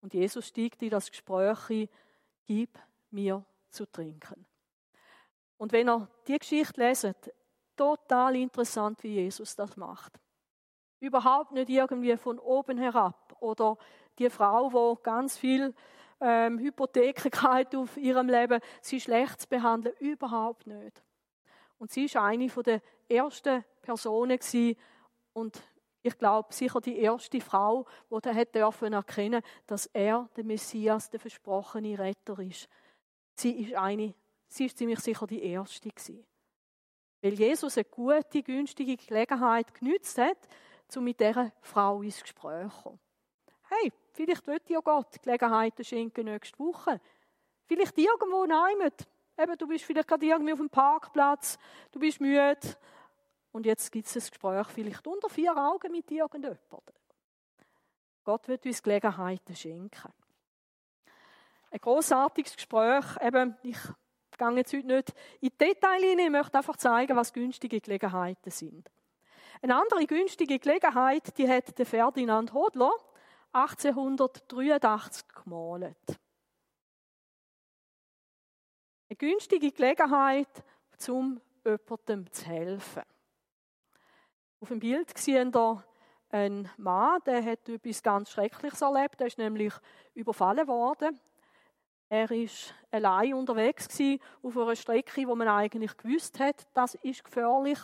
Und 0.00 0.14
Jesus 0.14 0.46
stieg 0.46 0.80
in 0.80 0.90
das 0.90 1.10
Gespräch 1.10 1.58
ein, 1.68 1.88
gib 2.46 2.78
mir 3.10 3.44
zu 3.68 3.84
trinken. 3.86 4.46
Und 5.58 5.72
wenn 5.72 5.88
er 5.88 6.08
die 6.26 6.38
Geschichte 6.38 6.80
leset, 6.80 7.34
total 7.76 8.36
interessant, 8.36 9.02
wie 9.02 9.14
Jesus 9.14 9.56
das 9.56 9.76
macht. 9.76 10.18
Überhaupt 11.00 11.52
nicht 11.52 11.68
irgendwie 11.68 12.16
von 12.16 12.38
oben 12.38 12.78
herab. 12.78 13.36
Oder 13.40 13.76
die 14.18 14.30
Frau, 14.30 14.72
wo 14.72 14.94
ganz 14.96 15.36
viel 15.36 15.74
ähm, 16.20 16.58
Hypotheken 16.58 17.30
auf 17.76 17.96
ihrem 17.96 18.28
Leben, 18.28 18.60
sie 18.80 19.00
schlecht 19.00 19.42
zu 19.42 19.48
behandeln, 19.48 19.94
überhaupt 19.98 20.66
nicht. 20.66 21.02
Und 21.78 21.90
sie 21.90 22.04
ist 22.04 22.16
eine 22.16 22.46
der 22.48 22.80
ersten 23.08 23.64
Personen 23.82 24.38
gewesen, 24.38 24.76
und 25.32 25.62
ich 26.02 26.16
glaube 26.16 26.54
sicher 26.54 26.80
die 26.80 26.98
erste 26.98 27.40
Frau, 27.40 27.86
die 28.10 28.20
da 28.22 28.44
dürfen 28.44 28.92
erkennen, 28.92 29.42
dass 29.66 29.86
er 29.86 30.28
der 30.36 30.44
Messias, 30.44 31.10
der 31.10 31.20
versprochene 31.20 31.98
Retter 31.98 32.38
ist. 32.38 32.68
Sie 33.34 33.50
ist 33.60 33.74
eine, 33.74 34.14
sie 34.48 34.66
ist 34.66 34.78
ziemlich 34.78 35.00
sicher 35.00 35.26
die 35.26 35.42
erste 35.42 35.90
gewesen. 35.90 36.24
Weil 37.20 37.34
Jesus 37.34 37.76
eine 37.76 37.84
gute, 37.84 38.42
günstige 38.42 38.96
Gelegenheit 38.96 39.74
genützt 39.74 40.16
hat, 40.16 40.38
um 40.94 41.04
mit 41.04 41.20
dieser 41.20 41.52
Frau 41.60 42.00
ins 42.00 42.22
Gespräch 42.22 42.72
zu 42.72 42.82
kommen. 42.82 43.00
Hey, 43.68 43.92
vielleicht 44.16 44.46
wird 44.46 44.68
dir 44.68 44.80
Gott 44.82 45.22
Gelegenheiten 45.22 45.84
schenken 45.84 46.24
nächste 46.24 46.58
Woche. 46.58 47.00
Vielleicht 47.66 47.96
irgendwo 47.98 48.44
nein. 48.46 48.90
Eben, 49.38 49.58
du 49.58 49.66
bist 49.66 49.84
vielleicht 49.84 50.08
gerade 50.08 50.26
irgendwie 50.26 50.52
auf 50.52 50.58
dem 50.58 50.70
Parkplatz, 50.70 51.58
du 51.92 51.98
bist 51.98 52.20
müde 52.20 52.58
und 53.52 53.66
jetzt 53.66 53.92
gibt 53.92 54.06
es 54.06 54.16
ein 54.16 54.30
Gespräch 54.30 54.66
vielleicht 54.68 55.06
unter 55.06 55.28
vier 55.28 55.54
Augen 55.56 55.92
mit 55.92 56.10
irgendjemandem. 56.10 56.58
Gott 58.24 58.48
wird 58.48 58.64
uns 58.64 58.82
Gelegenheiten 58.82 59.54
schenken. 59.54 60.12
Ein 61.70 61.80
großartiges 61.80 62.56
Gespräch, 62.56 63.04
eben, 63.20 63.56
ich 63.62 63.78
ich 64.38 64.46
gehe 64.46 64.56
jetzt 64.56 64.72
heute 64.74 64.86
nicht 64.86 65.14
in 65.40 65.48
die 65.48 65.56
Details 65.56 66.02
hinein, 66.02 66.26
ich 66.26 66.30
möchte 66.30 66.58
einfach 66.58 66.76
zeigen, 66.76 67.16
was 67.16 67.32
günstige 67.32 67.80
Gelegenheiten 67.80 68.50
sind. 68.50 68.90
Eine 69.62 69.76
andere 69.76 70.06
günstige 70.06 70.58
Gelegenheit, 70.58 71.38
die 71.38 71.48
hat 71.48 71.78
der 71.78 71.86
Ferdinand 71.86 72.52
Hodler 72.52 72.92
1883 73.56 75.24
gemalt. 75.42 76.20
Eine 79.08 79.16
günstige 79.16 79.72
Gelegenheit, 79.72 80.62
um 81.08 81.40
jemandem 81.64 82.30
zu 82.32 82.44
helfen. 82.44 83.02
Auf 84.60 84.68
dem 84.68 84.80
Bild 84.80 85.16
sehen 85.16 85.54
wir 85.54 85.84
ein 86.30 86.68
Mann, 86.76 87.20
der 87.24 87.42
hat 87.42 87.68
etwas 87.68 88.02
ganz 88.02 88.30
Schreckliches 88.30 88.82
erlebt. 88.82 89.20
Er 89.20 89.28
ist 89.28 89.38
nämlich 89.38 89.72
überfallen 90.14 90.66
worden. 90.66 91.18
Er 92.08 92.30
ist 92.30 92.74
allein 92.90 93.34
unterwegs 93.34 93.88
auf 94.42 94.56
einer 94.56 94.76
Strecke, 94.76 95.26
wo 95.26 95.34
man 95.34 95.48
eigentlich 95.48 95.96
gewusst 95.96 96.38
hat, 96.38 96.66
das 96.74 96.94
ist 96.96 97.24
gefährlich. 97.24 97.78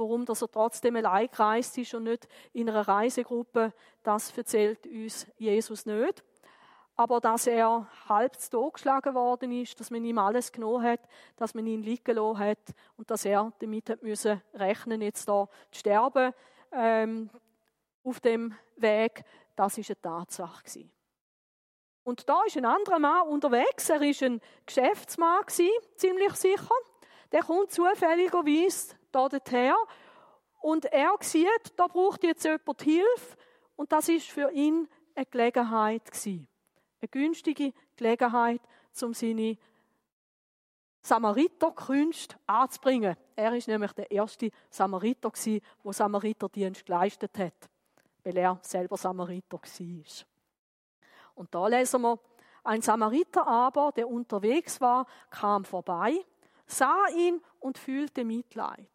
Warum 0.00 0.24
dass 0.24 0.40
er 0.40 0.50
trotzdem 0.50 0.96
allein 0.96 1.28
gereist 1.30 1.76
ist 1.76 1.92
und 1.92 2.04
nicht 2.04 2.26
in 2.54 2.70
einer 2.70 2.88
Reisegruppe, 2.88 3.74
das 4.02 4.34
erzählt 4.34 4.86
uns 4.86 5.26
Jesus 5.36 5.84
nicht. 5.84 6.24
Aber 6.96 7.20
dass 7.20 7.46
er 7.46 7.86
halb 8.08 8.34
zu 8.40 8.48
Tod 8.48 8.74
geschlagen 8.74 9.14
worden 9.14 9.52
ist, 9.52 9.78
dass 9.78 9.90
man 9.90 10.02
ihm 10.02 10.16
alles 10.16 10.52
genommen 10.52 10.84
hat, 10.84 11.00
dass 11.36 11.52
man 11.52 11.66
ihn 11.66 11.82
liegen 11.82 12.16
lassen 12.16 12.38
hat 12.38 12.74
und 12.96 13.10
dass 13.10 13.26
er 13.26 13.52
damit 13.58 13.90
hat 13.90 14.02
müssen 14.02 14.40
rechnen, 14.54 15.02
jetzt 15.02 15.28
da 15.28 15.50
zu 15.70 15.80
sterben 15.80 16.32
ähm, 16.72 17.28
auf 18.02 18.20
dem 18.20 18.54
Weg, 18.76 19.22
das 19.54 19.76
ist 19.76 19.90
eine 19.90 20.00
Tatsache 20.00 20.64
gewesen. 20.64 20.90
Und 22.04 22.26
da 22.26 22.40
ist 22.46 22.56
ein 22.56 22.64
anderer 22.64 22.98
Mann 22.98 23.28
unterwegs. 23.28 23.90
Er 23.90 24.00
ist 24.00 24.22
ein 24.22 24.40
Geschäftsmann 24.64 25.42
gewesen, 25.42 25.70
ziemlich 25.96 26.32
sicher. 26.36 26.74
Der 27.32 27.42
kommt 27.42 27.70
zufälligerweise 27.70 28.96
da 29.12 29.28
her 29.50 29.76
und 30.60 30.84
er 30.86 31.14
sieht, 31.20 31.72
da 31.76 31.86
braucht 31.86 32.22
jetzt 32.24 32.44
jemand 32.44 32.82
Hilfe 32.82 33.36
und 33.76 33.92
das 33.92 34.08
ist 34.08 34.30
für 34.30 34.50
ihn 34.50 34.88
eine 35.14 35.26
Gelegenheit 35.26 36.04
gewesen. 36.04 36.48
Eine 37.00 37.08
günstige 37.08 37.72
Gelegenheit, 37.96 38.60
um 39.02 39.14
seine 39.14 39.56
Samariterkünste 41.02 42.36
anzubringen. 42.46 43.16
Er 43.34 43.54
ist 43.54 43.68
nämlich 43.68 43.92
der 43.92 44.10
erste 44.10 44.50
Samariter 44.68 45.30
gewesen, 45.30 45.62
der 45.82 45.92
Samariterdienst 45.92 46.84
geleistet 46.84 47.38
hat, 47.38 47.70
weil 48.22 48.36
er 48.36 48.58
selber 48.62 48.96
Samariter 48.96 49.58
war. 49.58 50.26
Und 51.34 51.54
da 51.54 51.66
lesen 51.68 52.02
wir, 52.02 52.18
ein 52.62 52.82
Samariter 52.82 53.46
aber, 53.46 53.92
der 53.92 54.08
unterwegs 54.08 54.80
war, 54.80 55.06
kam 55.30 55.64
vorbei, 55.64 56.22
sah 56.70 57.06
ihn 57.16 57.40
und 57.58 57.78
fühlte 57.78 58.24
Mitleid. 58.24 58.88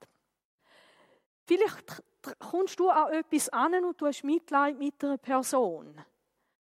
Vielleicht 1.46 2.04
kommst 2.40 2.80
du 2.80 2.90
an 2.90 3.14
etwas 3.14 3.50
an 3.50 3.86
und 3.86 4.00
du 4.02 4.08
hast 4.08 4.24
Mitleid 4.24 4.78
mit 4.78 5.04
einer 5.04 5.18
Person. 5.18 6.04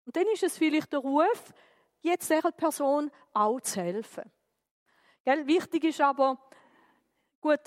Und 0.07 0.17
dann 0.17 0.27
ist 0.33 0.43
es 0.43 0.57
vielleicht 0.57 0.93
der 0.93 1.01
Ruf, 1.01 1.53
jetzt 2.01 2.31
dieser 2.31 2.53
Person 2.53 3.11
auch 3.33 3.61
zu 3.61 3.81
helfen. 3.81 4.25
Gell? 5.25 5.47
Wichtig 5.47 5.85
ist 5.85 6.01
aber, 6.01 6.39
gut, 7.41 7.61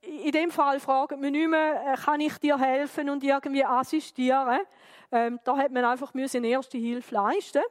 in 0.00 0.30
dem 0.30 0.50
Fall 0.50 0.78
fragen 0.78 1.22
wir 1.22 1.30
nicht 1.30 1.48
mehr, 1.48 1.94
äh, 1.94 1.96
kann 1.96 2.20
ich 2.20 2.38
dir 2.38 2.58
helfen 2.58 3.10
und 3.10 3.24
irgendwie 3.24 3.64
assistieren. 3.64 4.60
Ähm, 5.10 5.40
da 5.44 5.56
hat 5.56 5.72
man 5.72 5.84
einfach 5.84 6.14
müssen 6.14 6.44
erste 6.44 6.78
Hilfe 6.78 7.14
leisten. 7.14 7.62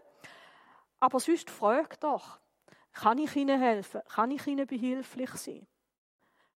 Aber 1.00 1.20
sonst 1.20 1.50
frag 1.50 2.00
doch, 2.00 2.40
kann 3.02 3.18
ich 3.18 3.36
Ihnen 3.36 3.60
helfen? 3.60 4.02
Kann 4.14 4.32
ich 4.32 4.46
Ihnen 4.48 4.66
behilflich 4.66 5.30
sein? 5.32 5.68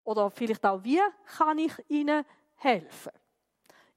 Oder 0.05 0.31
vielleicht 0.31 0.65
auch, 0.65 0.83
wie 0.85 1.01
kann 1.37 1.59
ich 1.59 1.73
Ihnen 1.89 2.25
helfen? 2.57 3.13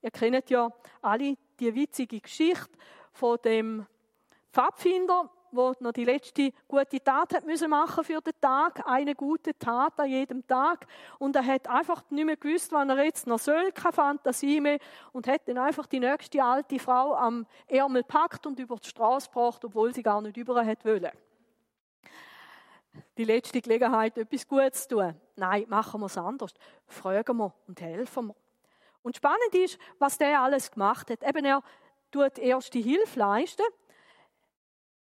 Ihr 0.01 0.11
kennt 0.11 0.49
ja 0.49 0.71
alle 1.01 1.37
die 1.59 1.75
witzige 1.75 2.19
Geschichte 2.19 2.69
von 3.13 3.37
dem 3.43 3.85
Pfadfinder, 4.51 5.29
wo 5.51 5.73
noch 5.79 5.91
die 5.91 6.05
letzte 6.05 6.51
gute 6.67 7.03
Tat 7.03 7.33
hat 7.35 7.45
müssen 7.45 7.69
machen 7.69 8.03
für 8.03 8.21
den 8.21 8.33
Tag, 8.41 8.87
eine 8.87 9.13
gute 9.15 9.57
Tat 9.57 9.99
an 9.99 10.09
jedem 10.09 10.47
Tag 10.47 10.87
und 11.19 11.35
er 11.35 11.45
hat 11.45 11.67
einfach 11.67 12.03
nicht 12.09 12.25
mehr 12.25 12.37
gewusst, 12.37 12.71
wann 12.71 12.89
er 12.89 13.03
jetzt 13.03 13.27
noch 13.27 13.39
soll, 13.39 13.71
keine 13.73 13.93
Fantasie 13.93 14.61
mehr 14.61 14.79
und 15.11 15.27
hat 15.27 15.47
dann 15.47 15.57
einfach 15.57 15.87
die 15.87 15.99
nächste 15.99 16.43
alte 16.43 16.79
Frau 16.79 17.13
am 17.15 17.45
Ärmel 17.67 18.03
packt 18.03 18.47
und 18.47 18.59
über 18.59 18.77
die 18.77 18.87
Straße 18.87 19.27
gebracht, 19.27 19.63
obwohl 19.63 19.93
sie 19.93 20.03
gar 20.03 20.21
nicht 20.21 20.37
über 20.37 20.65
hat 20.65 20.83
wollen. 20.85 21.11
Die 23.17 23.23
letzte 23.23 23.61
Gelegenheit, 23.61 24.17
etwas 24.17 24.47
Gutes 24.47 24.87
zu 24.87 24.95
tun. 24.95 25.15
Nein, 25.35 25.65
machen 25.67 26.01
wir 26.01 26.07
es 26.07 26.17
anders. 26.17 26.53
Fragen 26.87 27.37
wir 27.37 27.53
und 27.67 27.79
helfen 27.81 28.27
wir. 28.27 28.35
Und 29.01 29.17
spannend 29.17 29.53
ist, 29.53 29.77
was 29.99 30.17
der 30.17 30.41
alles 30.41 30.71
gemacht 30.71 31.09
hat. 31.09 31.23
Eben 31.23 31.45
er 31.45 31.63
tut 32.11 32.37
erste 32.37 32.79
Hilfe 32.79 33.19
leisten. 33.19 33.65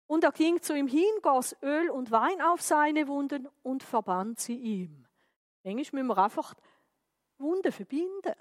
Und 0.06 0.24
er 0.24 0.32
ging 0.32 0.60
zu 0.62 0.74
ihm 0.74 0.86
hin, 0.86 1.10
goss 1.22 1.56
Öl 1.62 1.90
und 1.90 2.10
Wein 2.10 2.40
auf 2.40 2.62
seine 2.62 3.08
Wunden 3.08 3.48
und 3.62 3.82
verband 3.82 4.40
sie 4.40 4.56
ihm. 4.56 5.06
Manchmal 5.64 6.02
müssen 6.02 6.16
wir 6.16 6.24
einfach 6.24 6.54
Wunden 7.38 7.72
verbinden. 7.72 8.34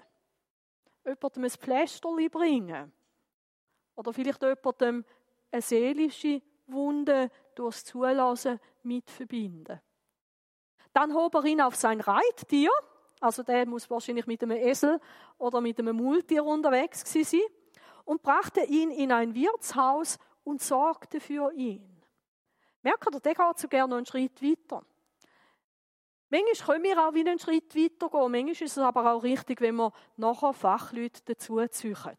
Jemandem 1.04 1.44
ein 1.44 1.50
Pflasterli 1.50 2.28
bringen. 2.28 2.92
Oder 3.96 4.12
vielleicht 4.12 4.42
jemandem 4.42 5.04
eine 5.50 5.62
seelische 5.62 6.40
Wunde 6.66 7.30
durchs 7.58 7.84
Zulassen 7.84 8.60
mit 8.82 9.10
verbinden. 9.10 9.80
Dann 10.92 11.14
hob 11.14 11.34
er 11.34 11.44
ihn 11.44 11.60
auf 11.60 11.76
sein 11.76 12.00
Reittier. 12.00 12.70
Also 13.20 13.42
der 13.42 13.66
muss 13.66 13.90
wahrscheinlich 13.90 14.26
mit 14.26 14.42
einem 14.42 14.58
Esel 14.58 15.00
oder 15.38 15.60
mit 15.60 15.78
einem 15.78 15.96
Multier 15.96 16.44
unterwegs 16.44 17.02
sein 17.12 17.40
und 18.04 18.22
brachte 18.22 18.60
ihn 18.62 18.90
in 18.90 19.12
ein 19.12 19.34
Wirtshaus 19.34 20.18
und 20.44 20.62
sorgte 20.62 21.20
für 21.20 21.52
ihn. 21.52 22.02
Merkt 22.82 23.12
ihr, 23.12 23.20
der 23.20 23.34
geht 23.34 23.58
so 23.58 23.68
gerne 23.68 23.96
einen 23.96 24.06
Schritt 24.06 24.40
weiter. 24.42 24.84
Manchmal 26.30 26.66
können 26.66 26.84
wir 26.84 27.08
auch 27.08 27.14
wieder 27.14 27.30
einen 27.30 27.38
Schritt 27.38 27.74
weiter 27.74 28.08
gehen. 28.08 28.32
Manchmal 28.32 28.50
ist 28.50 28.62
es 28.62 28.78
aber 28.78 29.12
auch 29.12 29.22
richtig, 29.22 29.60
wenn 29.60 29.76
wir 29.76 29.92
nachher 30.16 30.52
Fachleute 30.52 31.22
dazu 31.24 31.66
ziehen. 31.68 32.16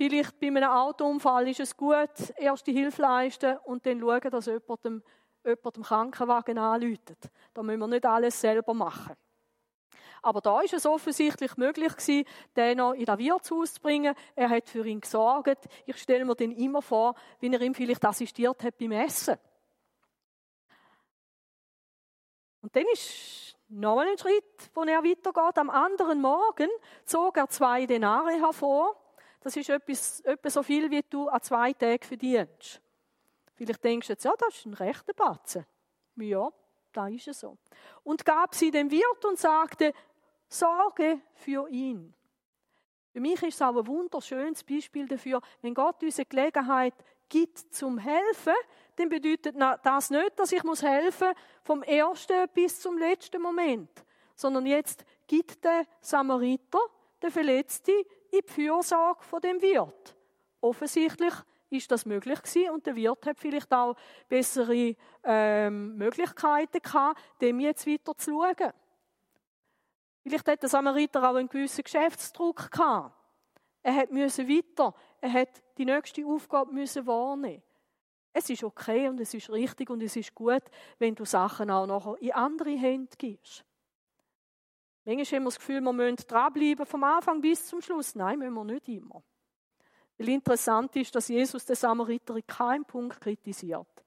Vielleicht 0.00 0.40
bei 0.40 0.46
einem 0.46 0.64
Autounfall 0.64 1.46
ist 1.48 1.60
es 1.60 1.76
gut, 1.76 2.08
erste 2.38 2.70
Hilfe 2.70 3.02
leisten 3.02 3.58
und 3.64 3.84
dann 3.84 4.00
schauen, 4.00 4.30
dass 4.30 4.46
jemand 4.46 4.82
dem, 4.82 5.02
jemand 5.44 5.76
dem 5.76 5.82
Krankenwagen 5.82 6.56
anläutet. 6.56 7.30
Da 7.52 7.62
müssen 7.62 7.80
wir 7.80 7.86
nicht 7.86 8.06
alles 8.06 8.40
selber 8.40 8.72
machen. 8.72 9.14
Aber 10.22 10.40
da 10.40 10.62
ist 10.62 10.72
es 10.72 10.86
offensichtlich 10.86 11.54
möglich 11.58 11.94
gewesen, 11.94 12.24
den 12.56 12.78
noch 12.78 12.94
in 12.94 13.04
das 13.04 13.18
Wirtshaus 13.18 13.74
zu 13.74 13.80
bringen. 13.82 14.14
Er 14.34 14.48
hat 14.48 14.70
für 14.70 14.86
ihn 14.86 15.02
gesorgt. 15.02 15.68
Ich 15.84 15.98
stelle 15.98 16.24
mir 16.24 16.34
den 16.34 16.52
immer 16.52 16.80
vor, 16.80 17.14
wie 17.40 17.52
er 17.52 17.60
ihm 17.60 17.74
vielleicht 17.74 18.06
assistiert 18.06 18.62
hat 18.62 18.78
beim 18.78 18.92
Essen. 18.92 19.36
Und 22.62 22.74
dann 22.74 22.86
ist 22.90 23.54
noch 23.68 23.98
ein 23.98 24.16
Schritt, 24.16 24.70
wo 24.72 24.82
er 24.84 25.04
weitergeht. 25.04 25.58
Am 25.58 25.68
anderen 25.68 26.22
Morgen 26.22 26.70
zog 27.04 27.36
er 27.36 27.48
zwei 27.48 27.84
Denare 27.84 28.40
hervor. 28.40 28.96
Das 29.40 29.56
ist 29.56 29.70
etwas, 29.70 30.20
etwa 30.20 30.50
so 30.50 30.62
viel, 30.62 30.90
wie 30.90 31.02
du 31.08 31.28
an 31.28 31.40
zwei 31.42 31.72
Tagen 31.72 32.02
verdienst. 32.02 32.80
Vielleicht 33.54 33.82
denkst 33.82 34.06
du 34.06 34.12
jetzt, 34.12 34.24
ja, 34.24 34.32
das 34.38 34.56
ist 34.56 34.66
ein 34.66 34.74
rechter 34.74 35.14
Batzen. 35.14 35.66
Ja, 36.16 36.50
da 36.92 37.08
ist 37.08 37.28
es 37.28 37.40
so. 37.40 37.56
Und 38.02 38.24
gab 38.24 38.54
sie 38.54 38.70
dem 38.70 38.90
Wirt 38.90 39.24
und 39.24 39.38
sagte, 39.38 39.92
Sorge 40.48 41.20
für 41.34 41.68
ihn. 41.68 42.14
Für 43.12 43.20
mich 43.20 43.42
ist 43.42 43.54
es 43.54 43.62
auch 43.62 43.76
ein 43.76 43.86
wunderschönes 43.86 44.62
Beispiel 44.64 45.06
dafür, 45.06 45.40
wenn 45.62 45.74
Gott 45.74 46.02
uns 46.02 46.18
eine 46.18 46.26
Gelegenheit 46.26 46.94
gibt 47.28 47.58
zum 47.58 47.98
Helfen, 47.98 48.54
dann 48.96 49.08
bedeutet 49.08 49.56
das 49.82 50.10
nicht, 50.10 50.38
dass 50.38 50.52
ich 50.52 50.62
muss 50.62 50.82
helfen 50.82 51.32
vom 51.62 51.82
ersten 51.82 52.48
bis 52.52 52.80
zum 52.80 52.98
letzten 52.98 53.40
Moment, 53.40 53.90
sondern 54.34 54.66
jetzt 54.66 55.04
gibt 55.26 55.64
der 55.64 55.86
Samariter, 56.00 56.80
der 57.22 57.30
Verletzte, 57.30 57.92
in 58.32 58.40
die 58.46 58.52
Fürsorge 58.52 59.22
von 59.22 59.40
dem 59.40 59.60
Wirt. 59.60 60.16
Offensichtlich 60.60 61.34
ist 61.70 61.90
das 61.90 62.04
möglich 62.04 62.42
gewesen 62.42 62.70
und 62.70 62.86
der 62.86 62.96
Wirt 62.96 63.24
hat 63.26 63.38
vielleicht 63.38 63.72
auch 63.72 63.96
bessere 64.28 64.96
ähm, 65.24 65.96
Möglichkeiten 65.96 66.82
gehabt, 66.82 67.20
dem 67.40 67.60
jetzt 67.60 67.86
weiter 67.86 68.16
zu 68.16 68.32
schauen. 68.32 68.72
Vielleicht 70.22 70.48
hat 70.48 70.62
der 70.62 70.68
Samariter 70.68 71.28
auch 71.28 71.36
einen 71.36 71.48
gewissen 71.48 71.82
Geschäftsdruck 71.82 72.70
gehabt. 72.70 73.14
Er 73.82 73.94
hat 73.94 74.10
müssen 74.10 74.48
weiter, 74.48 74.94
er 75.20 75.32
hat 75.32 75.62
die 75.78 75.86
nächste 75.86 76.26
Aufgabe 76.26 76.72
müssen 76.72 77.06
wahrnehmen. 77.06 77.62
Es 78.32 78.48
ist 78.50 78.62
okay 78.62 79.08
und 79.08 79.18
es 79.18 79.32
ist 79.34 79.50
richtig 79.50 79.90
und 79.90 80.02
es 80.02 80.14
ist 80.14 80.34
gut, 80.34 80.62
wenn 80.98 81.14
du 81.14 81.24
Sachen 81.24 81.70
auch 81.70 81.86
nachher 81.86 82.16
in 82.20 82.32
andere 82.32 82.70
Hände 82.70 83.16
gibst. 83.16 83.64
Manchmal 85.16 85.38
haben 85.38 85.42
wir 85.42 85.48
das 85.48 85.58
Gefühl, 85.58 85.80
wir 85.80 85.92
müssen 85.92 86.16
dranbleiben 86.28 86.86
vom 86.86 87.02
Anfang 87.02 87.40
bis 87.40 87.66
zum 87.66 87.80
Schluss. 87.80 88.14
Nein, 88.14 88.38
müssen 88.38 88.54
wir 88.54 88.64
nicht 88.64 88.88
immer. 88.88 89.24
Weil 90.16 90.28
interessant 90.28 90.94
ist, 90.94 91.12
dass 91.12 91.26
Jesus 91.26 91.64
den 91.64 91.74
Samariter 91.74 92.36
in 92.36 92.46
keinem 92.46 92.84
Punkt 92.84 93.20
kritisiert. 93.20 94.04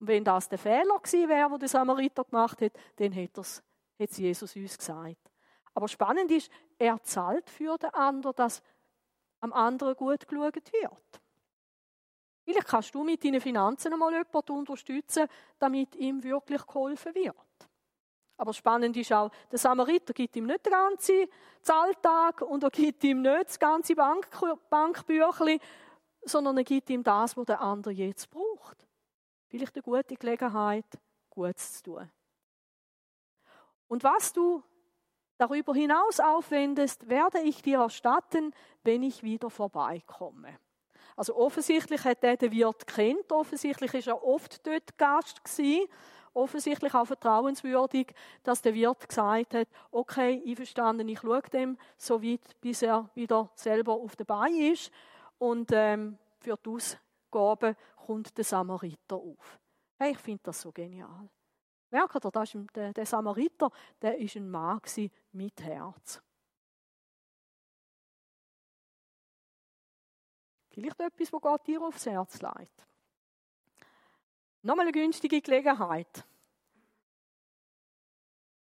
Und 0.00 0.06
wenn 0.06 0.24
das 0.24 0.48
der 0.48 0.58
Fehler 0.58 0.98
gewesen 0.98 1.28
wäre, 1.28 1.50
den 1.50 1.58
der 1.58 1.68
Samariter 1.68 2.24
gemacht 2.24 2.62
hat, 2.62 2.72
dann 2.96 3.12
hätte 3.12 3.42
es 3.42 3.62
Jesus 4.16 4.56
uns 4.56 4.78
gesagt. 4.78 5.30
Aber 5.74 5.88
spannend 5.88 6.30
ist, 6.30 6.50
er 6.78 7.02
zahlt 7.02 7.50
für 7.50 7.76
den 7.76 7.90
anderen, 7.90 8.36
dass 8.36 8.62
am 9.40 9.52
anderen 9.52 9.94
gut 9.94 10.26
geschaut 10.26 10.54
wird. 10.72 11.20
Vielleicht 12.44 12.68
kannst 12.68 12.94
du 12.94 13.04
mit 13.04 13.22
deinen 13.22 13.42
Finanzen 13.42 13.92
einmal 13.92 14.12
jemanden 14.12 14.52
unterstützen, 14.52 15.26
damit 15.58 15.94
ihm 15.96 16.22
wirklich 16.22 16.64
geholfen 16.66 17.14
wird. 17.14 17.45
Aber 18.36 18.52
spannend 18.52 18.96
ist 18.96 19.12
auch, 19.12 19.30
der 19.50 19.58
Samariter 19.58 20.12
gibt 20.12 20.36
ihm 20.36 20.46
nicht 20.46 20.66
den 20.66 20.72
ganzen 20.72 21.26
Zahltag 21.62 22.42
und 22.42 22.62
er 22.62 22.70
gibt 22.70 23.02
ihm 23.04 23.22
nicht 23.22 23.46
das 23.46 23.58
ganze 23.58 23.94
Bank 23.94 24.28
Bankbüchlein, 24.68 25.58
sondern 26.22 26.58
er 26.58 26.64
gibt 26.64 26.90
ihm 26.90 27.02
das, 27.02 27.36
was 27.36 27.46
der 27.46 27.60
andere 27.60 27.92
jetzt 27.92 28.30
braucht. 28.30 28.86
Vielleicht 29.46 29.74
eine 29.74 29.82
gute 29.82 30.16
Gelegenheit, 30.16 30.84
Gutes 31.30 31.78
zu 31.78 31.84
tun. 31.84 32.10
Und 33.88 34.02
was 34.04 34.32
du 34.32 34.62
darüber 35.38 35.74
hinaus 35.74 36.18
aufwendest, 36.18 37.08
werde 37.08 37.40
ich 37.40 37.62
dir 37.62 37.80
erstatten, 37.80 38.52
wenn 38.82 39.02
ich 39.02 39.22
wieder 39.22 39.50
vorbeikomme. 39.50 40.58
Also 41.14 41.36
offensichtlich 41.36 42.04
hat 42.04 42.22
er 42.24 42.36
den 42.36 42.52
Wirt 42.52 42.86
kennt, 42.86 43.30
offensichtlich 43.32 43.94
ist 43.94 44.08
er 44.08 44.22
oft 44.22 44.66
dort 44.66 44.98
Gast 44.98 45.42
gewesen, 45.44 45.88
offensichtlich 46.36 46.94
auch 46.94 47.06
vertrauenswürdig, 47.06 48.14
dass 48.42 48.62
der 48.62 48.74
Wirt 48.74 49.08
gesagt 49.08 49.54
hat, 49.54 49.68
okay, 49.90 50.42
einverstanden, 50.46 51.08
ich 51.08 51.20
schaue 51.20 51.42
dem 51.42 51.78
so 51.96 52.22
weit, 52.22 52.60
bis 52.60 52.82
er 52.82 53.08
wieder 53.14 53.50
selber 53.54 53.94
auf 53.94 54.14
der 54.16 54.24
Bein 54.24 54.54
ist 54.54 54.92
und 55.38 55.70
ähm, 55.72 56.18
für 56.38 56.56
die 56.56 56.70
Ausgabe 56.70 57.76
kommt 58.06 58.36
der 58.36 58.44
Samariter 58.44 59.16
auf. 59.16 59.58
Hey, 59.98 60.12
ich 60.12 60.18
finde 60.18 60.42
das 60.44 60.60
so 60.60 60.70
genial. 60.70 61.28
Merkt 61.90 62.24
ihr, 62.24 62.30
das 62.30 62.54
ist 62.54 62.66
der, 62.74 62.92
der 62.92 63.06
Samariter, 63.06 63.70
der 64.02 64.18
ist 64.18 64.36
ein 64.36 64.50
Mann 64.50 64.80
mit 65.32 65.62
Herz. 65.62 66.20
Vielleicht 70.68 71.00
etwas, 71.00 71.32
wo 71.32 71.40
Gott 71.40 71.66
dir 71.66 71.80
aufs 71.80 72.04
Herz 72.04 72.42
legt. 72.42 72.86
Nochmal 74.66 74.86
eine 74.86 74.92
günstige 74.92 75.40
Gelegenheit. 75.40 76.24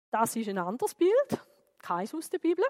Das 0.10 0.34
ist 0.38 0.48
ein 0.48 0.58
anderes 0.58 0.96
Bild, 0.96 1.38
keins 1.80 2.16
aus 2.16 2.30
der 2.30 2.40
Bibel. 2.40 2.64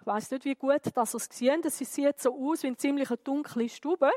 Ich 0.00 0.04
weiß 0.04 0.32
nicht, 0.32 0.44
wie 0.44 0.56
gut 0.56 0.80
dass 0.92 1.14
ihr 1.14 1.18
es 1.18 1.28
gesehen 1.28 1.62
Das 1.62 1.78
sieht 1.78 2.20
so 2.20 2.34
aus 2.34 2.64
wie 2.64 2.66
eine 2.66 2.76
ziemlich 2.76 3.08
dunkle 3.22 3.68
Stube. 3.68 4.10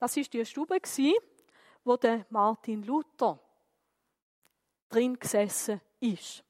Das 0.00 0.16
ist 0.16 0.32
die 0.32 0.44
Stube, 0.44 0.80
wo 1.84 1.96
der 1.96 2.26
Martin 2.30 2.82
Luther 2.82 3.38
drin 4.88 5.16
gesessen 5.20 5.80
ist. 6.00 6.42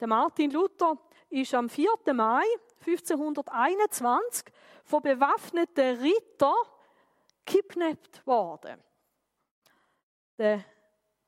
Der 0.00 0.08
Martin 0.08 0.50
Luther 0.50 0.96
ist 1.28 1.52
am 1.52 1.68
4. 1.68 1.90
Mai 2.14 2.44
1521 2.86 4.46
von 4.82 5.02
bewaffneten 5.02 6.00
Ritter 6.00 6.54
kidnappt 7.44 8.26
worden. 8.26 8.82
Der 10.42 10.64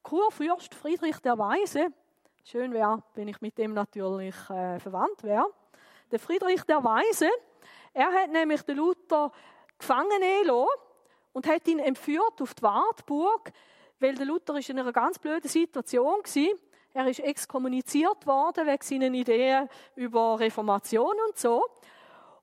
Kurfürst 0.02 0.74
Friedrich 0.74 1.20
der 1.20 1.38
Weise, 1.38 1.86
schön 2.42 2.72
wäre, 2.72 3.00
wenn 3.14 3.28
ich 3.28 3.40
mit 3.40 3.56
dem 3.56 3.72
natürlich 3.72 4.34
äh, 4.50 4.80
verwandt 4.80 5.22
wäre, 5.22 5.46
der 6.10 6.18
Friedrich 6.18 6.64
der 6.64 6.82
Weise, 6.82 7.30
er 7.92 8.12
hat 8.12 8.32
nämlich 8.32 8.62
den 8.62 8.78
Luther 8.78 9.30
gefangen 9.78 10.20
und 11.32 11.46
hat 11.46 11.68
ihn 11.68 11.78
entführt 11.78 12.42
auf 12.42 12.54
die 12.54 12.62
Wartburg, 12.64 13.52
weil 14.00 14.16
der 14.16 14.26
Luther 14.26 14.56
ist 14.56 14.70
in 14.70 14.80
einer 14.80 14.90
ganz 14.90 15.20
blöden 15.20 15.48
Situation 15.48 16.18
war. 16.18 16.58
Er 16.94 17.06
ist 17.06 17.20
exkommuniziert 17.20 18.26
worden 18.26 18.66
wegen 18.66 18.82
seinen 18.82 19.14
Ideen 19.14 19.68
über 19.94 20.40
Reformation 20.40 21.14
und 21.28 21.38
so. 21.38 21.64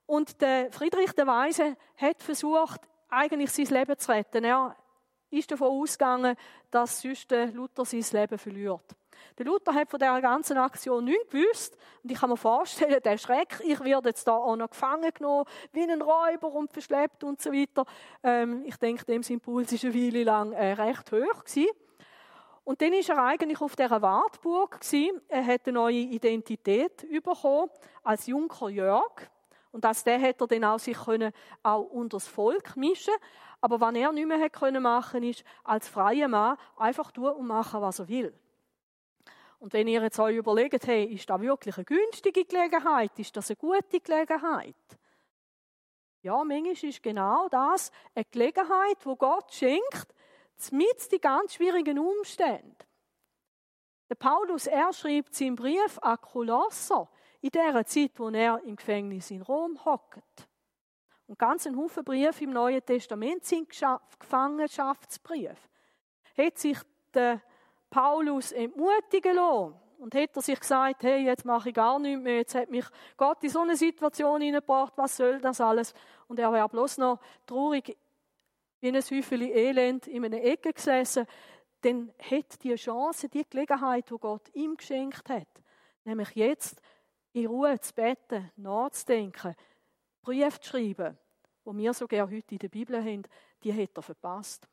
Und 0.06 0.40
der 0.40 0.72
Friedrich 0.72 1.12
der 1.12 1.28
Weise 1.28 1.76
hat 1.98 2.24
versucht, 2.24 2.80
eigentlich 3.10 3.52
sein 3.52 3.78
Leben 3.78 4.00
zu 4.00 4.10
retten. 4.10 4.46
Er 4.46 4.78
ist 5.32 5.52
davon 5.52 5.82
ausgegangen, 5.82 6.36
dass 6.70 7.02
sonst 7.02 7.32
Luther 7.54 7.86
sein 7.86 8.06
Leben 8.12 8.38
verliert. 8.38 8.96
Der 9.38 9.46
Luther 9.46 9.74
hat 9.74 9.90
von 9.90 10.00
dieser 10.00 10.22
ganzen 10.22 10.58
Aktion 10.58 11.06
nichts 11.06 11.30
gewusst. 11.30 11.78
Und 12.04 12.12
ich 12.12 12.20
kann 12.20 12.30
mir 12.30 12.38
vorstellen, 12.38 13.02
der 13.04 13.18
Schreck, 13.18 13.60
ich 13.64 13.80
werde 13.84 14.10
jetzt 14.10 14.28
da 14.28 14.36
auch 14.36 14.56
noch 14.56 14.70
gefangen 14.70 15.12
genommen, 15.14 15.46
wie 15.72 15.84
ein 15.84 16.02
Räuber 16.02 16.52
und 16.54 16.72
verschleppt 16.72 17.24
und 17.24 17.42
so 17.42 17.52
weiter. 17.52 17.86
Ähm, 18.24 18.64
ich 18.66 18.76
denke, 18.78 19.06
dem 19.06 19.24
sein 19.24 19.40
Puls 19.40 19.72
ist 19.72 19.86
eine 19.86 19.94
Weile 19.94 20.24
lang 20.24 20.52
äh, 20.54 20.74
recht 20.74 21.12
hoch 21.12 21.44
gewesen. 21.44 21.68
Und 22.64 22.82
dann 22.82 22.94
ist 22.94 23.10
er 23.10 23.24
eigentlich 23.24 23.60
auf 23.62 23.76
dieser 23.76 24.02
Wartburg 24.02 24.82
gewesen. 24.82 25.20
Er 25.28 25.46
hat 25.46 25.62
eine 25.66 25.74
neue 25.74 25.96
Identität 25.96 27.06
bekommen 27.24 27.70
als 28.04 28.28
Junker 28.28 28.70
Jörg. 28.70 29.30
Und 29.72 29.86
als 29.86 30.04
der 30.04 30.20
hätte 30.20 30.44
er 30.44 30.48
dann 30.48 30.66
auch 30.66 30.80
sich 30.80 30.98
können, 30.98 31.32
auch 31.64 31.82
unter 31.82 32.18
das 32.18 32.28
Volk 32.28 32.76
mischen 32.76 33.14
Aber 33.62 33.80
was 33.80 33.96
er 33.96 34.12
nicht 34.12 34.28
mehr 34.28 34.40
hätte 34.40 34.60
können 34.60 34.84
machen, 34.84 35.24
ist 35.24 35.44
als 35.64 35.88
freier 35.88 36.28
Mann 36.28 36.58
einfach 36.78 37.12
tun 37.12 37.32
und 37.32 37.48
machen, 37.48 37.82
was 37.82 38.00
er 38.00 38.10
will. 38.10 38.34
Und 39.60 39.74
wenn 39.74 39.88
ihr 39.88 40.02
jetzt 40.02 40.20
euch 40.20 40.36
überlegt, 40.36 40.88
hey, 40.88 41.06
ist 41.06 41.30
das 41.30 41.40
wirklich 41.40 41.78
eine 41.78 41.86
günstige 41.86 42.46
Gelegenheit? 42.46 43.18
Ist 43.20 43.38
das 43.38 43.52
eine 43.52 43.58
gute 43.58 44.00
Gelegenheit? 44.00 44.76
Ja, 46.24 46.44
manchmal 46.44 46.90
ist 46.90 47.04
genau 47.04 47.48
das 47.48 47.92
eine 48.16 48.26
Gelegenheit, 48.26 48.98
wo 49.04 49.16
Gott 49.16 49.54
schenkt, 49.54 50.16
mit 50.72 51.12
die 51.12 51.20
ganz 51.20 51.56
schwierigen 51.56 51.98
Umstände. 51.98 52.76
Der 54.10 54.16
Paulus, 54.16 54.68
er 54.68 54.92
schreibt 54.94 55.34
seinen 55.34 55.56
Brief 55.56 55.98
an 56.00 56.20
Kolosser 56.22 57.10
in 57.42 57.50
der 57.50 57.86
Zeit, 57.86 58.12
wo 58.18 58.30
er 58.30 58.62
im 58.64 58.76
Gefängnis 58.76 59.32
in 59.32 59.42
Rom 59.42 59.84
hockt. 59.86 60.48
Und 61.32 61.40
ganz 61.40 61.66
ein 61.66 61.78
Haufen 61.78 62.04
Briefe 62.04 62.44
im 62.44 62.50
Neuen 62.50 62.86
Testament 62.86 63.46
sind 63.46 63.70
Gefangenschaftsbriefe. 64.20 65.56
Hat 66.38 66.58
sich 66.58 66.78
der 67.14 67.42
Paulus 67.90 68.52
entmutigen 68.52 69.38
lassen 69.38 69.74
und 70.00 70.14
hat 70.14 70.36
er 70.36 70.42
sich 70.42 70.60
gesagt, 70.60 71.04
hey, 71.04 71.24
jetzt 71.24 71.46
mache 71.46 71.70
ich 71.70 71.76
gar 71.76 72.00
nichts 72.00 72.22
mehr, 72.22 72.36
jetzt 72.36 72.54
hat 72.54 72.70
mich 72.70 72.84
Gott 73.16 73.42
in 73.46 73.50
so 73.50 73.62
eine 73.62 73.78
Situation 73.78 74.42
hineingebracht, 74.42 74.92
was 74.98 75.16
soll 75.16 75.40
das 75.40 75.62
alles? 75.62 75.94
Und 76.28 76.38
er 76.38 76.52
wäre 76.52 76.68
bloß 76.68 76.98
noch 76.98 77.22
traurig 77.46 77.98
wie 78.82 78.90
ein 78.90 78.96
Häufchen 78.96 79.42
Elend 79.42 80.08
in 80.08 80.26
einer 80.26 80.44
Ecke 80.44 80.74
gesessen, 80.74 81.26
dann 81.80 82.12
hat 82.30 82.62
die 82.62 82.76
Chance, 82.76 83.30
die 83.30 83.50
Gelegenheit, 83.50 84.10
die 84.10 84.18
Gott 84.18 84.54
ihm 84.54 84.76
geschenkt 84.76 85.30
hat, 85.30 85.48
nämlich 86.04 86.32
jetzt 86.32 86.82
in 87.32 87.46
Ruhe 87.46 87.80
zu 87.80 87.94
beten, 87.94 88.52
nachzudenken, 88.58 89.56
Briefe 90.22 90.60
zu 90.60 90.70
schreiben, 90.70 91.18
wo 91.64 91.76
wir 91.76 91.94
so 91.94 92.08
gerne 92.08 92.36
heute 92.36 92.54
in 92.54 92.60
der 92.60 92.70
Bibel 92.70 92.98
haben, 92.98 93.24
die 93.64 93.74
hat 93.74 93.96
er 93.96 94.02
verpasst. 94.02 94.68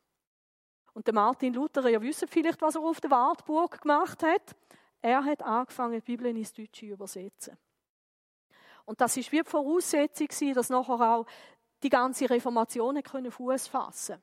Und 0.93 1.07
der 1.07 1.13
Martin 1.13 1.53
Luther, 1.53 1.87
ihr 1.89 2.01
wisst 2.01 2.25
vielleicht, 2.29 2.61
was 2.61 2.75
er 2.75 2.81
auf 2.81 2.99
der 2.99 3.11
Wartburg 3.11 3.81
gemacht 3.81 4.23
hat. 4.23 4.55
Er 5.01 5.23
hat 5.23 5.41
angefangen, 5.41 5.93
die 5.93 6.01
Bibel 6.01 6.27
ins 6.27 6.51
Deutsche 6.51 6.71
zu 6.71 6.85
übersetzen. 6.87 7.57
Und 8.85 8.99
das 8.99 9.15
ist 9.17 9.31
wie 9.31 9.41
die 9.41 9.49
Voraussetzung, 9.49 10.53
dass 10.53 10.69
nachher 10.69 10.99
auch 10.99 11.25
die 11.83 11.89
ganze 11.89 12.29
Reformation 12.29 13.01
Fuß 13.03 13.67
fassen 13.67 14.21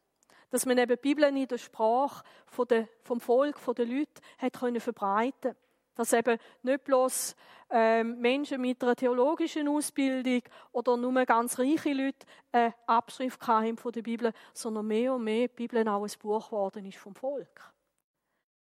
Dass 0.50 0.66
man 0.66 0.76
eben 0.76 0.96
die 0.96 1.00
Bibel 1.00 1.24
in 1.24 1.46
der 1.46 1.58
Sprache 1.58 2.24
vom 2.46 3.20
Volk, 3.20 3.58
der 3.74 3.86
Leute 3.86 4.20
hat 4.38 4.52
können 4.54 4.80
verbreiten 4.80 5.54
Dass 5.96 6.12
eben 6.12 6.38
nicht 6.62 6.84
bloß 6.84 7.34
ähm, 7.70 8.20
Menschen 8.20 8.60
mit 8.60 8.82
einer 8.82 8.94
theologischen 8.94 9.66
Ausbildung 9.66 10.42
oder 10.72 10.96
nur 10.96 11.24
ganz 11.24 11.58
reiche 11.58 11.92
Leute 11.92 12.26
eine 12.52 12.74
Abschrift 12.86 13.44
haben 13.46 13.76
von 13.76 13.92
der 13.92 14.02
Bibel, 14.02 14.32
sondern 14.52 14.86
mehr 14.86 15.14
und 15.14 15.24
mehr 15.24 15.48
die 15.48 15.54
Bibel 15.54 15.88
auch 15.88 16.04
ein 16.04 16.18
Buch 16.20 16.46
geworden 16.46 16.86
ist 16.86 16.98
vom 16.98 17.14
Volk. 17.14 17.72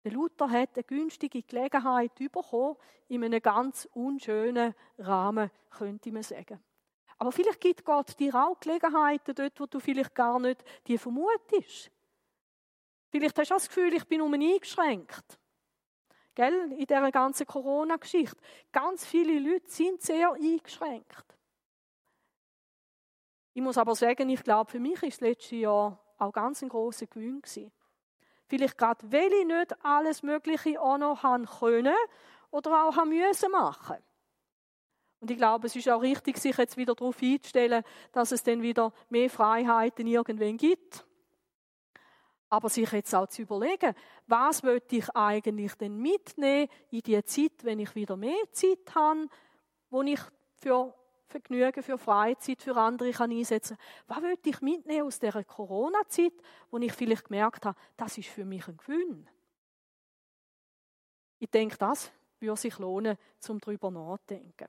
Der 0.03 0.11
Luther 0.11 0.49
hat 0.49 0.69
eine 0.75 0.83
günstige 0.83 1.43
Gelegenheit 1.43 2.15
bekommen, 2.15 2.77
in 3.09 3.23
einem 3.23 3.41
ganz 3.41 3.87
unschönen 3.93 4.73
Rahmen, 4.97 5.51
könnte 5.69 6.11
man 6.11 6.23
sagen. 6.23 6.59
Aber 7.17 7.31
vielleicht 7.31 7.61
gibt 7.61 7.83
Gott 7.83 8.17
dir 8.19 8.35
auch 8.35 8.59
Gelegenheiten 8.59 9.33
dort, 9.33 9.59
wo 9.59 9.65
du 9.65 9.79
vielleicht 9.79 10.13
gar 10.13 10.39
nicht 10.39 10.63
die 10.87 10.97
vermutest. 10.97 11.91
Vielleicht 13.09 13.37
hast 13.39 13.49
du 13.49 13.55
das 13.55 13.67
Gefühl, 13.67 13.93
ich 13.93 14.05
bin 14.05 14.21
um 14.21 14.33
eingeschränkt. 14.33 15.39
Gell? 16.38 16.71
In 16.73 16.86
dieser 16.86 17.12
ganzen 17.12 17.47
Corona-Geschichte. 17.47 18.38
Ganz 18.71 19.04
viele 19.04 19.39
Leute 19.39 19.67
sind 19.71 20.04
sehr 20.04 20.34
eingeschränkt. 20.34 21.36
Ich 23.56 23.62
muss 23.63 23.80
aber 23.80 23.95
sagen, 23.95 24.30
ich 24.30 24.43
glaube, 24.43 24.69
für 24.69 24.80
mich 24.80 25.02
ist 25.02 25.19
das 25.19 25.30
letzte 25.30 25.56
Jahr 25.56 26.00
auch 26.19 26.32
ganz 26.32 26.62
ein 26.62 26.69
großer 26.69 27.08
Gewinn 27.08 27.41
gewesen. 27.41 27.71
Vielleicht 28.45 28.78
gerade, 28.78 29.12
weil 29.12 29.34
ich 29.34 29.47
nicht 29.47 29.84
alles 29.84 30.21
Mögliche 30.21 30.80
auch 30.80 31.00
noch 31.00 31.23
haben 31.23 31.47
können 31.47 31.95
oder 32.52 32.86
auch 32.86 32.95
haben 32.95 33.10
müssen 33.10 33.50
machen. 33.50 33.97
Und 35.19 35.32
ich 35.32 35.38
glaube, 35.38 35.65
es 35.65 35.76
ist 35.76 35.89
auch 35.89 36.04
richtig, 36.04 36.38
sich 36.38 36.56
jetzt 36.56 36.78
wieder 36.78 36.93
darauf 36.93 37.19
einzustellen, 37.19 37.84
dass 38.12 38.32
es 38.32 38.43
dann 38.43 38.62
wieder 38.62 38.93
mehr 39.10 39.32
Freiheiten 39.32 40.06
irgendwann 40.06 40.58
gibt. 40.58 41.06
Aber 42.49 42.69
sich 42.69 42.91
jetzt 42.91 43.13
auch 43.13 43.27
zu 43.27 43.41
überlegen, 43.41 43.93
was 44.25 44.63
möchte 44.63 44.97
ich 44.97 45.10
eigentlich 45.15 45.75
denn 45.75 45.97
mitnehmen 45.97 46.69
in 46.91 47.01
die 47.01 47.23
Zeit, 47.25 47.63
wenn 47.63 47.79
ich 47.79 47.93
wieder 47.95 48.15
mehr 48.15 48.51
Zeit 48.51 48.95
habe, 48.95 49.27
wo 49.89 50.01
ich 50.01 50.19
für 50.55 50.93
Vergnügen, 51.27 51.83
für 51.83 51.97
Freizeit, 51.97 52.62
für 52.62 52.75
andere 52.77 53.12
kann 53.12 53.31
einsetzen 53.31 53.77
kann. 53.77 54.15
Was 54.15 54.21
möchte 54.21 54.49
ich 54.49 54.62
mitnehmen 54.62 55.07
aus 55.07 55.19
dieser 55.19 55.43
Corona-Zeit, 55.43 56.33
wo 56.71 56.77
ich 56.77 56.93
vielleicht 56.93 57.25
gemerkt 57.25 57.65
habe, 57.65 57.77
das 57.97 58.17
ist 58.17 58.29
für 58.29 58.45
mich 58.45 58.67
ein 58.67 58.77
Gewinn. 58.77 59.29
Ich 61.39 61.49
denke, 61.49 61.77
das 61.77 62.12
würde 62.39 62.60
sich 62.60 62.77
lohnen, 62.79 63.17
zum 63.39 63.60
darüber 63.60 63.91
nachzudenken. 63.91 64.67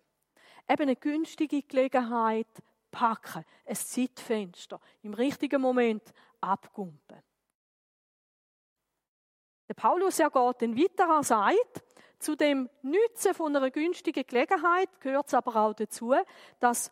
Eben 0.69 0.83
eine 0.83 0.97
günstige 0.97 1.63
Gelegenheit 1.63 2.49
packen, 2.91 3.45
ein 3.65 3.77
Zeitfenster, 3.77 4.81
im 5.03 5.15
richtigen 5.15 5.63
Moment 5.63 6.13
abgumpen. 6.41 7.23
Der 9.69 9.75
Paulus 9.75 10.19
er 10.19 10.31
geht 10.31 10.63
dann 10.63 10.77
weiter, 10.77 11.09
er 11.09 11.23
sagt, 11.23 11.85
zu 12.19 12.35
dem 12.35 12.69
Nützen 12.83 13.35
von 13.35 13.55
einer 13.55 13.71
günstigen 13.71 14.25
Gelegenheit 14.27 14.89
gehört 15.01 15.29
es 15.29 15.35
aber 15.35 15.55
auch 15.55 15.75
dazu, 15.75 16.15
dass 16.59 16.91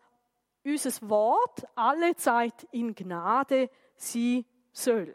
unser 0.65 1.09
Wort 1.09 1.67
alle 1.75 2.15
Zeit 2.17 2.67
in 2.71 2.95
Gnade 2.95 3.71
sein 3.97 4.45
soll. 4.73 5.15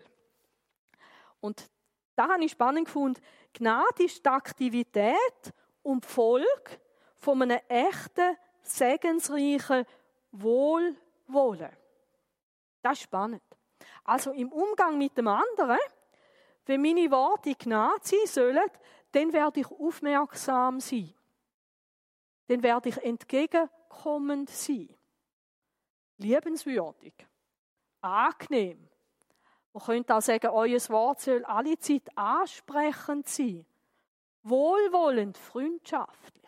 Und 1.40 1.70
da 2.16 2.30
habe 2.30 2.44
ich 2.44 2.52
spannend 2.52 2.86
gefunden. 2.86 3.22
Gnade 3.54 4.04
ist 4.04 4.26
die 4.26 4.30
Aktivität 4.30 5.54
und 5.84 6.06
Folge 6.06 6.80
von 7.16 7.42
einem 7.42 7.60
echten, 7.68 8.38
segensreichen 8.62 9.86
Wohlwollen. 10.32 11.72
Das 12.82 12.94
ist 12.94 13.04
spannend. 13.04 13.44
Also 14.04 14.32
im 14.32 14.52
Umgang 14.52 14.98
mit 14.98 15.18
dem 15.18 15.28
anderen, 15.28 15.78
wenn 16.66 16.82
meine 16.82 17.10
Worte 17.12 17.56
Gnade 17.56 18.02
sein 18.04 18.26
sollen, 18.26 18.70
dann 19.12 19.34
werde 19.34 19.62
ich 19.62 19.72
aufmerksam 19.72 20.80
sein. 20.80 21.14
Dann 22.48 22.64
werde 22.64 22.90
ich 22.90 22.98
entgegenkommend 22.98 24.50
sein. 24.50 24.90
Liebenswürdig. 26.18 27.14
Angenehm. 28.02 28.88
Man 29.74 29.84
könnte 29.84 30.16
auch 30.16 30.22
sagen, 30.22 30.48
euer 30.48 30.80
Wort 30.90 31.22
soll 31.22 31.44
alle 31.46 31.78
Zeit 31.80 32.10
ansprechend 32.16 33.28
sein. 33.28 33.66
Wohlwollend, 34.44 35.38
freundschaftlich. 35.38 36.44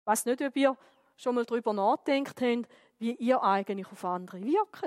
Ich 0.00 0.06
weiß 0.06 0.26
nicht, 0.26 0.42
ob 0.42 0.56
ihr 0.56 0.76
schon 1.16 1.34
mal 1.34 1.44
darüber 1.44 1.72
nachdenkt 1.72 2.40
habt, 2.40 2.68
wie 2.98 3.14
ihr 3.14 3.42
eigentlich 3.42 3.86
auf 3.86 4.04
andere 4.04 4.42
wirkt. 4.42 4.82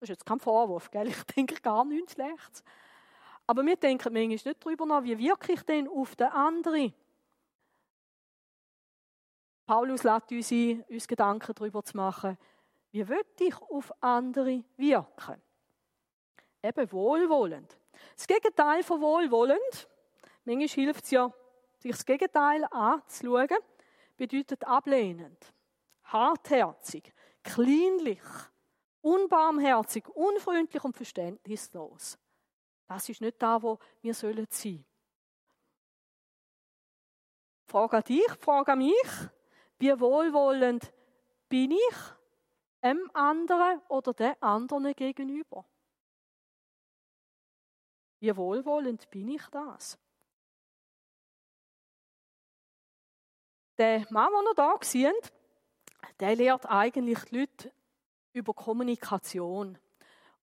Das 0.00 0.02
ist 0.02 0.08
jetzt 0.08 0.26
kein 0.26 0.40
Vorwurf, 0.40 0.90
gell? 0.90 1.08
ich 1.08 1.22
denke 1.24 1.60
gar 1.60 1.84
nichts 1.84 2.12
Schlechtes. 2.12 2.62
Aber 3.46 3.64
wir 3.64 3.76
denken 3.76 4.12
manchmal 4.12 4.28
nicht 4.28 4.64
darüber 4.64 4.86
nach, 4.86 5.02
wie 5.02 5.18
wirke 5.18 5.52
ich 5.52 5.62
denn 5.62 5.88
auf 5.88 6.16
den 6.16 6.28
anderen? 6.28 6.94
Paulus 9.66 10.02
lädt 10.02 10.30
uns 10.30 10.52
ein, 10.52 10.84
uns 10.88 11.08
Gedanken 11.08 11.54
darüber 11.54 11.82
zu 11.82 11.96
machen, 11.96 12.38
wie 12.90 13.06
will 13.08 13.24
ich 13.40 13.56
auf 13.56 13.92
andere 14.02 14.62
wirken? 14.76 15.42
Eben 16.62 16.92
wohlwollend. 16.92 17.76
Das 18.14 18.26
Gegenteil 18.26 18.82
von 18.82 19.00
wohlwollend, 19.00 19.88
manchmal 20.44 20.68
hilft 20.68 21.04
es 21.04 21.10
ja, 21.10 21.32
sich 21.78 21.92
das 21.92 22.04
Gegenteil 22.04 22.64
anzuschauen, 22.70 23.48
bedeutet 24.16 24.64
ablehnend, 24.64 25.52
hartherzig, 26.04 27.12
kleinlich, 27.42 28.22
unbarmherzig, 29.00 30.08
unfreundlich 30.08 30.84
und 30.84 30.96
verständnislos. 30.96 32.18
Das 32.86 33.08
ist 33.08 33.20
nicht 33.20 33.40
da, 33.40 33.62
wo 33.62 33.78
wir 34.02 34.14
sollen 34.14 34.46
sein. 34.50 34.84
Frage 37.66 37.96
an 37.96 38.02
dich, 38.04 38.30
frage 38.38 38.76
mich, 38.76 39.30
wie 39.78 39.98
wohlwollend 39.98 40.92
bin 41.48 41.72
ich 41.72 41.96
einem 42.80 43.10
anderen 43.14 43.80
oder 43.88 44.12
der 44.12 44.42
anderen 44.42 44.94
gegenüber? 44.94 45.64
Wie 48.20 48.36
wohlwollend 48.36 49.10
bin 49.10 49.28
ich 49.28 49.42
das? 49.48 49.98
Der 53.76 54.06
Mann, 54.10 54.30
den 54.32 54.56
wir 54.56 54.78
hier 54.78 54.78
sehen, 54.82 55.14
der 56.20 56.36
lehrt 56.36 56.66
eigentlich 56.66 57.24
die 57.24 57.40
Leute 57.40 57.72
über 58.32 58.54
Kommunikation. 58.54 59.78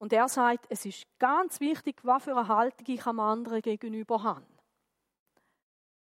Und 0.02 0.14
er 0.14 0.28
sagt, 0.28 0.66
es 0.70 0.84
ist 0.84 1.04
ganz 1.20 1.60
wichtig, 1.60 1.98
was 2.02 2.24
für 2.24 2.36
eine 2.36 2.48
Haltung 2.48 2.88
ich 2.88 3.06
am 3.06 3.20
anderen 3.20 3.62
gegenüber 3.62 4.24
habe. 4.24 4.44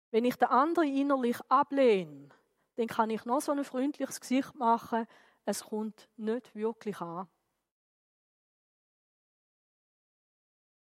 Wenn 0.09 0.23
ich 0.23 0.37
den 0.37 0.47
anderen 0.47 0.87
innerlich 0.87 1.35
ablehne, 1.49 2.29
dann 2.77 2.87
kann 2.87 3.09
ich 3.09 3.25
noch 3.25 3.41
so 3.41 3.51
ein 3.51 3.61
freundliches 3.65 4.21
Gesicht 4.21 4.55
machen, 4.55 5.05
es 5.43 5.65
kommt 5.65 6.07
nicht 6.15 6.55
wirklich 6.55 7.01
an. 7.01 7.27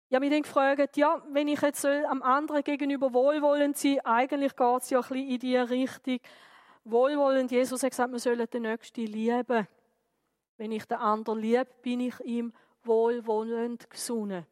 Ich 0.09 0.15
habe 0.15 0.25
mich 0.25 0.33
dann 0.33 0.43
gefragt, 0.43 0.97
ja, 0.97 1.23
wenn 1.29 1.47
ich 1.47 1.61
jetzt 1.61 1.85
am 1.85 2.21
anderen 2.21 2.61
gegenüber 2.61 3.13
wohlwollend 3.13 3.77
sein 3.77 4.01
eigentlich 4.01 4.53
geht 4.53 4.81
es 4.81 4.89
ja 4.89 4.99
ein 4.99 5.07
bisschen 5.07 5.29
in 5.29 5.39
die 5.39 5.55
Richtung, 5.55 6.19
wohlwollend. 6.83 7.51
Jesus 7.51 7.83
hat 7.83 7.91
gesagt, 7.91 8.11
wir 8.11 8.19
sollen 8.19 8.49
den 8.49 8.63
Nächsten 8.63 9.05
lieben. 9.05 9.65
Wenn 10.57 10.73
ich 10.73 10.83
den 10.83 10.97
anderen 10.97 11.39
liebe, 11.39 11.67
bin 11.81 12.01
ich 12.01 12.19
ihm 12.19 12.51
wohlwollend 12.83 13.89
gesonnen. 13.89 14.45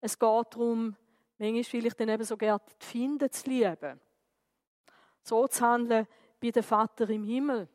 Es 0.00 0.18
geht 0.18 0.54
darum, 0.54 0.96
manchmal 1.38 1.72
will 1.72 1.86
ich 1.86 1.94
dann 1.94 2.08
eben 2.08 2.24
so 2.24 2.36
gerne 2.36 2.60
die 2.80 2.84
Finden 2.84 3.30
zu 3.30 3.48
lieben. 3.48 4.00
So 5.22 5.46
zu 5.48 5.64
handeln 5.64 6.06
wie 6.40 6.52
der 6.52 6.62
Vater 6.62 7.08
im 7.10 7.24
Himmel. 7.24 7.68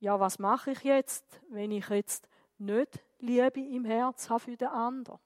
Ja, 0.00 0.18
was 0.20 0.38
mache 0.38 0.72
ich 0.72 0.82
jetzt, 0.84 1.40
wenn 1.48 1.70
ich 1.70 1.88
jetzt 1.88 2.28
nicht 2.58 3.02
Liebe 3.18 3.60
im 3.60 3.84
Herz 3.84 4.28
habe 4.28 4.40
für 4.40 4.56
den 4.56 4.68
anderen? 4.68 5.18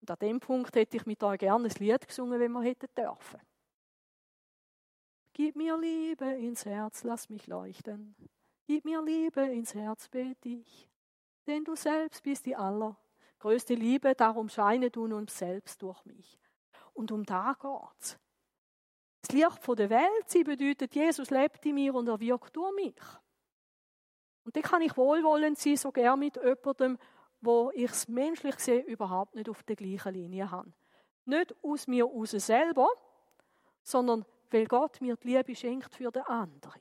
Und 0.00 0.10
an 0.10 0.18
dem 0.20 0.40
Punkt 0.40 0.74
hätte 0.76 0.96
ich 0.96 1.06
mit 1.06 1.22
euch 1.22 1.38
gerne 1.38 1.68
ein 1.68 1.74
Lied 1.78 2.06
gesungen, 2.06 2.40
wenn 2.40 2.52
wir 2.52 2.62
hätten 2.62 2.88
dürfen. 2.96 3.40
Gib 5.32 5.56
mir 5.56 5.76
Liebe 5.78 6.26
ins 6.26 6.64
Herz, 6.64 7.02
lass 7.04 7.28
mich 7.28 7.46
leuchten. 7.46 8.14
Gib 8.66 8.84
mir 8.84 9.02
Liebe 9.02 9.42
ins 9.42 9.74
Herz, 9.74 10.08
bete 10.08 10.48
ich 10.48 10.90
denn 11.46 11.64
du 11.64 11.74
selbst 11.76 12.22
bist 12.22 12.46
die 12.46 12.56
allergrößte 12.56 13.74
Liebe, 13.74 14.14
darum 14.14 14.48
scheine 14.48 14.90
du 14.90 15.06
nun 15.06 15.28
selbst 15.28 15.82
durch 15.82 16.04
mich. 16.04 16.38
Und 16.92 17.12
um 17.12 17.24
da 17.24 17.56
geht's. 17.60 18.18
Das 19.22 19.32
Licht 19.32 19.62
von 19.62 19.76
der 19.76 19.90
Welt 19.90 20.28
sie 20.28 20.44
bedeutet, 20.44 20.94
Jesus 20.94 21.30
lebt 21.30 21.64
in 21.66 21.74
mir 21.74 21.94
und 21.94 22.08
er 22.08 22.20
wirkt 22.20 22.56
durch 22.56 22.74
mich. 22.74 22.94
Und 24.44 24.56
dann 24.56 24.62
kann 24.62 24.82
ich 24.82 24.96
wohlwollend 24.96 25.58
sein, 25.58 25.76
so 25.76 25.92
gern 25.92 26.18
mit 26.18 26.36
jemandem, 26.36 26.98
wo 27.40 27.70
ich 27.74 27.90
es 27.90 28.08
menschlich 28.08 28.58
sehe, 28.58 28.82
überhaupt 28.82 29.34
nicht 29.34 29.48
auf 29.48 29.62
der 29.62 29.76
gleichen 29.76 30.14
Linie 30.14 30.50
habe. 30.50 30.72
Nicht 31.24 31.54
aus 31.62 31.86
mir 31.86 32.06
aus 32.06 32.30
selber, 32.30 32.88
sondern 33.82 34.24
weil 34.50 34.66
Gott 34.66 35.00
mir 35.00 35.16
die 35.16 35.28
Liebe 35.28 35.54
schenkt 35.54 35.94
für 35.94 36.10
den 36.10 36.22
anderen. 36.22 36.80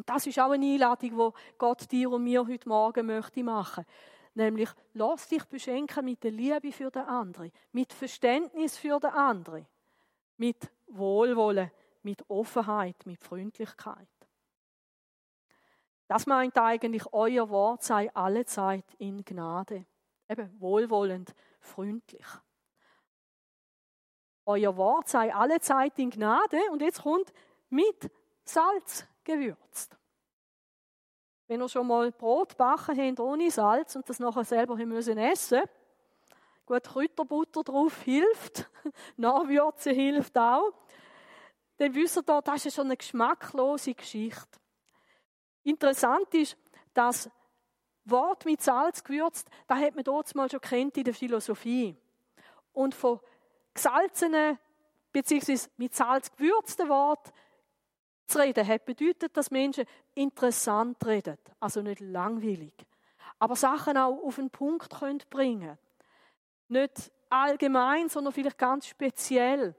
Und 0.00 0.08
das 0.08 0.26
ist 0.26 0.38
auch 0.38 0.52
eine 0.52 0.64
Einladung, 0.64 1.10
die 1.10 1.58
Gott 1.58 1.92
dir 1.92 2.10
und 2.10 2.24
mir 2.24 2.46
heute 2.46 2.66
Morgen 2.66 3.04
möchte 3.04 3.44
machen. 3.44 3.84
Nämlich, 4.32 4.70
lass 4.94 5.28
dich 5.28 5.44
beschenken 5.44 6.06
mit 6.06 6.24
der 6.24 6.30
Liebe 6.30 6.72
für 6.72 6.90
den 6.90 7.02
anderen, 7.02 7.52
mit 7.72 7.92
Verständnis 7.92 8.78
für 8.78 8.98
den 8.98 9.10
anderen, 9.10 9.66
mit 10.38 10.70
Wohlwollen, 10.86 11.70
mit 12.02 12.24
Offenheit, 12.30 12.96
mit 13.04 13.22
Freundlichkeit. 13.22 14.08
Das 16.08 16.26
meint 16.26 16.56
eigentlich, 16.56 17.04
euer 17.12 17.50
Wort 17.50 17.82
sei 17.82 18.10
alle 18.14 18.46
Zeit 18.46 18.86
in 18.96 19.22
Gnade. 19.22 19.84
Eben 20.30 20.58
wohlwollend, 20.58 21.34
freundlich. 21.60 22.26
Euer 24.46 24.74
Wort 24.78 25.08
sei 25.08 25.34
alle 25.34 25.60
Zeit 25.60 25.98
in 25.98 26.08
Gnade 26.08 26.58
und 26.72 26.80
jetzt 26.80 27.02
kommt 27.02 27.34
mit 27.68 28.10
Salz 28.44 29.06
gewürzt. 29.24 29.96
Wenn 31.46 31.60
ihr 31.60 31.68
schon 31.68 31.86
mal 31.86 32.12
Brot 32.12 32.56
backen 32.56 32.96
habt 32.96 33.20
ohne 33.20 33.50
Salz 33.50 33.96
und 33.96 34.08
das 34.08 34.20
nachher 34.20 34.44
selber 34.44 34.78
essen 34.78 35.62
gut, 36.70 36.84
Kräuterbutter 36.84 37.64
drauf 37.64 38.02
hilft, 38.02 38.70
Nachwürzen 39.16 39.94
hilft 39.94 40.38
auch, 40.38 40.72
dann 41.78 41.94
wisst 41.94 42.18
ihr, 42.18 42.42
das 42.42 42.66
ist 42.66 42.76
schon 42.76 42.86
eine 42.86 42.96
geschmacklose 42.96 43.94
Geschichte. 43.94 44.60
Interessant 45.64 46.32
ist, 46.34 46.56
dass 46.94 47.28
Wort 48.04 48.44
mit 48.44 48.62
Salz 48.62 49.02
gewürzt, 49.02 49.48
da 49.66 49.76
hat 49.76 49.94
man 49.94 50.04
dort 50.04 50.32
mal 50.34 50.50
schon 50.50 50.60
kennt 50.60 50.96
in 50.96 51.04
der 51.04 51.14
Philosophie. 51.14 51.96
Und 52.72 52.94
von 52.94 53.20
gesalzenen 53.74 54.58
bzw. 55.12 55.58
mit 55.76 55.94
Salz 55.94 56.30
gewürzten 56.30 56.88
Wort 56.88 57.32
zu 58.30 58.38
reden 58.38 58.66
hat, 58.66 58.84
bedeutet, 58.84 59.36
dass 59.36 59.50
Menschen 59.50 59.84
interessant 60.14 61.04
reden, 61.06 61.36
also 61.58 61.82
nicht 61.82 62.00
langweilig. 62.00 62.72
Aber 63.38 63.56
Sachen 63.56 63.96
auch 63.96 64.22
auf 64.22 64.36
den 64.36 64.50
Punkt 64.50 64.90
können 64.98 65.22
bringen. 65.30 65.78
Nicht 66.68 67.10
allgemein, 67.28 68.08
sondern 68.08 68.32
vielleicht 68.32 68.58
ganz 68.58 68.86
speziell. 68.86 69.74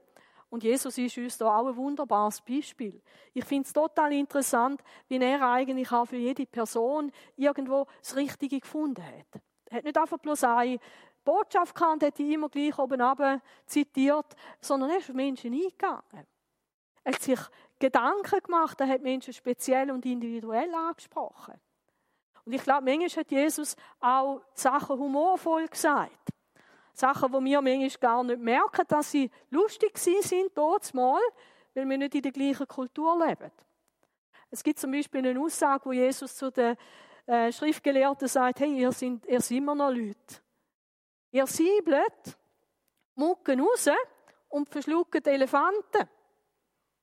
Und 0.50 0.64
Jesus 0.64 0.98
ist 0.98 1.16
uns 1.16 1.38
da 1.38 1.56
auch 1.56 1.66
ein 1.66 1.76
wunderbares 1.76 2.42
Beispiel. 2.42 3.00
Ich 3.32 3.44
finde 3.44 3.66
es 3.66 3.72
total 3.72 4.12
interessant, 4.12 4.82
wie 5.08 5.16
er 5.16 5.40
eigentlich 5.40 5.90
auch 5.90 6.04
für 6.04 6.16
jede 6.16 6.44
Person 6.44 7.10
irgendwo 7.36 7.86
das 8.00 8.16
Richtige 8.16 8.60
gefunden 8.60 9.02
hat. 9.02 9.42
Er 9.70 9.78
hat 9.78 9.84
nicht 9.84 9.96
einfach 9.96 10.18
bloß 10.18 10.44
eine 10.44 10.78
Botschaft 11.24 11.74
gehabt 11.74 12.02
hat 12.02 12.18
die 12.18 12.34
immer 12.34 12.48
gleich 12.48 12.78
oben 12.78 13.00
runter 13.00 13.40
zitiert, 13.64 14.26
sondern 14.60 14.90
er 14.90 14.98
ist 14.98 15.08
auf 15.08 15.14
Menschen 15.14 15.54
eingegangen. 15.54 16.26
Er 17.04 17.12
hat 17.12 17.22
sich 17.22 17.38
Gedanken 17.82 18.40
gemacht, 18.40 18.80
er 18.80 18.86
hat 18.86 19.02
Menschen 19.02 19.32
speziell 19.32 19.90
und 19.90 20.06
individuell 20.06 20.72
angesprochen. 20.72 21.54
Und 22.44 22.52
ich 22.52 22.62
glaube, 22.62 22.84
manchmal 22.84 23.24
hat 23.24 23.30
Jesus 23.32 23.74
auch 23.98 24.40
Sachen 24.54 24.98
humorvoll 24.98 25.66
gesagt. 25.66 26.30
Sachen, 26.92 27.32
wo 27.32 27.42
wir 27.42 27.60
manchmal 27.60 27.90
gar 28.00 28.22
nicht 28.22 28.40
merken, 28.40 28.84
dass 28.86 29.10
sie 29.10 29.28
lustig 29.50 29.98
sind, 29.98 30.52
dort 30.54 30.94
mal, 30.94 31.20
weil 31.74 31.88
wir 31.88 31.98
nicht 31.98 32.14
in 32.14 32.22
der 32.22 32.30
gleichen 32.30 32.68
Kultur 32.68 33.26
leben. 33.26 33.50
Es 34.50 34.62
gibt 34.62 34.78
zum 34.78 34.92
Beispiel 34.92 35.26
eine 35.26 35.40
Aussage, 35.40 35.84
wo 35.86 35.92
Jesus 35.92 36.36
zu 36.36 36.52
den 36.52 36.76
äh, 37.26 37.50
Schriftgelehrten 37.50 38.28
sagt, 38.28 38.60
hey, 38.60 38.78
ihr, 38.78 38.92
sind, 38.92 39.26
ihr 39.26 39.40
seid 39.40 39.56
immer 39.56 39.74
noch 39.74 39.90
Leute. 39.90 40.40
Ihr 41.32 41.46
sieblet 41.48 42.38
Mucken 43.16 43.60
raus 43.60 43.88
und 44.50 44.68
verschluckt 44.68 45.26
Elefanten. 45.26 46.08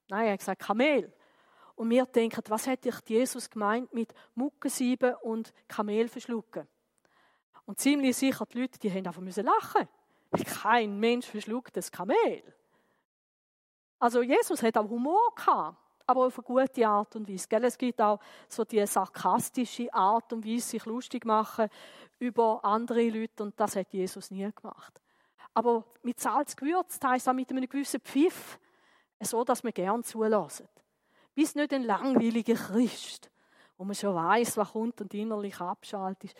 Nein, 0.09 0.25
er 0.25 0.33
hat 0.33 0.39
gesagt 0.39 0.61
Kamel. 0.61 1.13
Und 1.75 1.89
wir 1.89 2.05
denken, 2.05 2.41
was 2.47 2.67
hätte 2.67 2.91
Jesus 3.05 3.49
gemeint 3.49 3.93
mit 3.93 4.13
Muckensieben 4.35 5.15
und 5.21 5.53
Kamel 5.67 6.09
verschlucken? 6.09 6.67
Und 7.65 7.79
ziemlich 7.79 8.17
sicher, 8.17 8.45
die 8.45 8.61
Leute, 8.61 8.79
die 8.79 8.91
haben 8.91 9.05
einfach 9.05 9.21
müssen 9.21 9.45
lachen. 9.45 9.87
Kein 10.61 10.99
Mensch 10.99 11.27
verschluckt 11.27 11.77
das 11.77 11.91
Kamel. 11.91 12.43
Also 13.99 14.21
Jesus 14.21 14.63
hat 14.63 14.77
auch 14.77 14.89
Humor 14.89 15.35
gehabt, 15.35 15.77
aber 16.05 16.25
auf 16.25 16.37
eine 16.39 16.45
gute 16.45 16.87
Art 16.87 17.15
und 17.15 17.29
Weise. 17.29 17.47
Es 17.49 17.77
gibt 17.77 18.01
auch 18.01 18.19
so 18.47 18.63
die 18.63 18.85
sarkastische 18.85 19.93
Art 19.93 20.33
und 20.33 20.45
Weise, 20.45 20.69
sich 20.69 20.85
lustig 20.85 21.25
machen 21.25 21.69
über 22.17 22.63
andere 22.63 23.07
Leute 23.09 23.43
und 23.43 23.59
das 23.59 23.75
hat 23.75 23.93
Jesus 23.93 24.31
nie 24.31 24.49
gemacht. 24.51 25.01
Aber 25.53 25.85
mit 26.01 26.19
Salz 26.19 26.55
gewürzt 26.55 27.03
heisst 27.03 27.27
auch 27.27 27.33
mit 27.33 27.49
einem 27.51 27.67
gewissen 27.67 27.99
Pfiff, 28.01 28.59
so 29.21 29.43
dass 29.43 29.63
man 29.63 29.73
gern 29.73 30.03
zulassen. 30.03 30.67
Bis 31.35 31.55
nicht 31.55 31.73
ein 31.73 31.83
langweiliger 31.83 32.55
Christ, 32.55 33.29
wo 33.77 33.83
man 33.83 33.95
schon 33.95 34.15
weiß, 34.15 34.57
was 34.57 34.71
kommt 34.71 35.01
und 35.01 35.13
innerlich 35.13 35.59
abschaltet. 35.59 36.33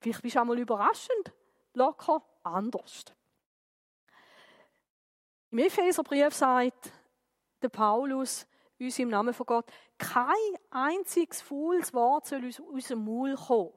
Vielleicht 0.00 0.22
bist 0.22 0.36
du 0.36 0.40
einmal 0.40 0.58
überraschend, 0.58 1.32
locker 1.74 2.22
anders. 2.42 3.04
Im 5.50 5.58
Epheserbrief 5.58 6.32
sagt 6.32 6.92
der 7.60 7.68
Paulus 7.68 8.46
uns 8.78 8.98
im 8.98 9.08
Namen 9.10 9.34
von 9.34 9.46
Gott, 9.46 9.66
kein 9.98 10.34
einziges 10.70 11.42
faules 11.42 11.92
Wort 11.92 12.26
soll 12.26 12.46
aus 12.46 12.60
unserem 12.60 13.04
Maul 13.04 13.34
kommen. 13.34 13.72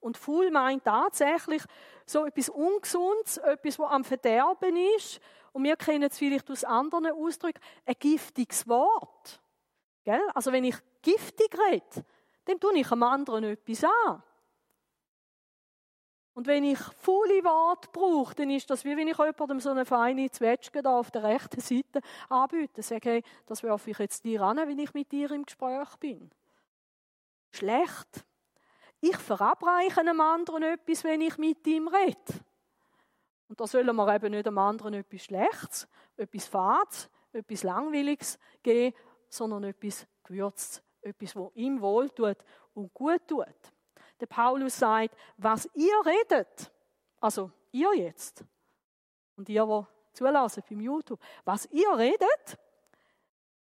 Und 0.00 0.18
faul 0.18 0.50
meint 0.50 0.84
tatsächlich 0.84 1.62
so 2.04 2.26
etwas 2.26 2.50
Ungesundes, 2.50 3.38
etwas, 3.38 3.78
was 3.78 3.90
am 3.90 4.04
Verderben 4.04 4.76
ist. 4.96 5.18
Und 5.54 5.62
wir 5.62 5.76
kennen 5.76 6.02
es 6.10 6.18
vielleicht 6.18 6.50
aus 6.50 6.64
anderen 6.64 7.12
Ausdrücken, 7.12 7.60
ein 7.86 7.94
giftiges 7.96 8.66
Wort. 8.66 9.40
Gell? 10.02 10.20
Also 10.34 10.50
wenn 10.50 10.64
ich 10.64 10.74
giftig 11.00 11.56
rede, 11.70 12.04
dann 12.44 12.58
tue 12.58 12.76
ich 12.76 12.90
einem 12.90 13.04
anderen 13.04 13.44
etwas 13.44 13.84
an. 13.84 14.22
Und 16.32 16.48
wenn 16.48 16.64
ich 16.64 16.80
faule 16.80 17.44
Worte 17.44 17.88
brauche, 17.92 18.34
dann 18.34 18.50
ist 18.50 18.68
das 18.68 18.84
wie 18.84 18.96
wenn 18.96 19.06
ich 19.06 19.16
jemandem 19.16 19.60
so 19.60 19.70
eine 19.70 19.86
feine 19.86 20.28
Zwetschge 20.28 20.82
da 20.82 20.98
auf 20.98 21.12
der 21.12 21.22
rechten 21.22 21.60
Seite 21.60 22.00
anbiete. 22.28 22.82
Sage, 22.82 23.08
hey, 23.08 23.22
das 23.46 23.62
werfe 23.62 23.92
ich 23.92 23.98
jetzt 24.00 24.24
dir 24.24 24.42
an, 24.42 24.56
wenn 24.56 24.78
ich 24.80 24.92
mit 24.92 25.12
dir 25.12 25.30
im 25.30 25.44
Gespräch 25.44 25.94
bin. 26.00 26.32
Schlecht. 27.52 28.24
Ich 29.00 29.16
verabreiche 29.16 30.00
einem 30.00 30.20
anderen 30.20 30.64
etwas, 30.64 31.04
wenn 31.04 31.20
ich 31.20 31.38
mit 31.38 31.64
ihm 31.68 31.86
rede. 31.86 32.44
Und 33.54 33.60
da 33.60 33.68
sollen 33.68 33.94
wir 33.94 34.12
eben 34.12 34.32
nicht 34.32 34.48
einem 34.48 34.58
anderen 34.58 34.94
etwas 34.94 35.22
Schlechtes, 35.22 35.86
etwas 36.16 36.46
Fades, 36.48 37.08
etwas 37.32 37.62
Langweiliges 37.62 38.36
geben, 38.64 38.96
sondern 39.28 39.62
etwas 39.62 40.08
Gewürztes, 40.24 40.82
etwas, 41.00 41.36
was 41.36 41.52
ihm 41.54 41.80
wohl 41.80 42.10
tut 42.10 42.38
und 42.74 42.92
gut 42.92 43.28
tut. 43.28 43.46
Der 44.18 44.26
Paulus 44.26 44.76
sagt, 44.76 45.16
was 45.36 45.70
ihr 45.72 45.94
redet, 46.04 46.72
also 47.20 47.52
ihr 47.70 47.94
jetzt, 47.94 48.44
und 49.36 49.48
ihr, 49.48 49.64
die 49.64 50.16
zulassen 50.16 50.64
beim 50.68 50.80
YouTube, 50.80 51.20
was 51.44 51.66
ihr 51.66 51.96
redet, 51.96 52.58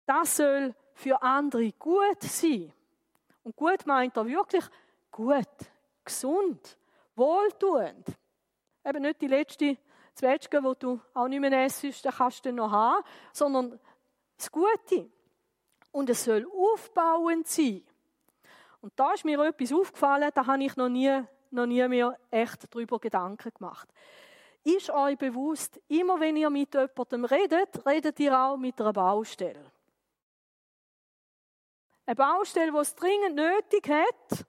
das 0.06 0.36
soll 0.36 0.76
für 0.94 1.20
andere 1.20 1.72
gut 1.72 2.22
sein. 2.22 2.72
Und 3.42 3.56
gut 3.56 3.84
meint 3.86 4.16
er 4.16 4.26
wirklich 4.26 4.64
gut, 5.10 5.48
gesund, 6.04 6.78
wohltuend. 7.16 8.16
Eben 8.84 9.02
nicht 9.02 9.20
die 9.20 9.28
letzte 9.28 9.78
Zwetschge, 10.14 10.60
die 10.60 10.78
du 10.78 11.00
auch 11.14 11.28
nicht 11.28 11.40
mehr 11.40 11.64
essst, 11.64 12.04
dann 12.04 12.12
kannst 12.12 12.44
du 12.44 12.52
noch 12.52 12.70
haben, 12.70 13.04
sondern 13.32 13.78
das 14.36 14.50
Gute. 14.50 15.10
Und 15.90 16.10
es 16.10 16.24
soll 16.24 16.46
aufbauend 16.46 17.46
sein. 17.46 17.82
Und 18.80 18.92
da 18.96 19.12
ist 19.12 19.24
mir 19.24 19.40
etwas 19.44 19.72
aufgefallen, 19.72 20.30
da 20.34 20.46
habe 20.46 20.64
ich 20.64 20.76
noch 20.76 20.88
nie, 20.88 21.22
noch 21.50 21.66
nie 21.66 21.86
mehr 21.86 22.18
echt 22.30 22.74
darüber 22.74 22.98
Gedanken 22.98 23.52
gemacht. 23.54 23.88
Ist 24.64 24.90
euch 24.90 25.16
bewusst, 25.18 25.80
immer 25.88 26.18
wenn 26.20 26.36
ihr 26.36 26.50
mit 26.50 26.74
jemandem 26.74 27.24
redet, 27.24 27.86
redet 27.86 28.18
ihr 28.20 28.38
auch 28.38 28.56
mit 28.56 28.80
einer 28.80 28.92
Baustelle. 28.92 29.72
Eine 32.06 32.16
Baustelle, 32.16 32.72
die 32.72 32.78
es 32.78 32.94
dringend 32.94 33.36
nötig 33.36 33.88
hat, 33.88 34.46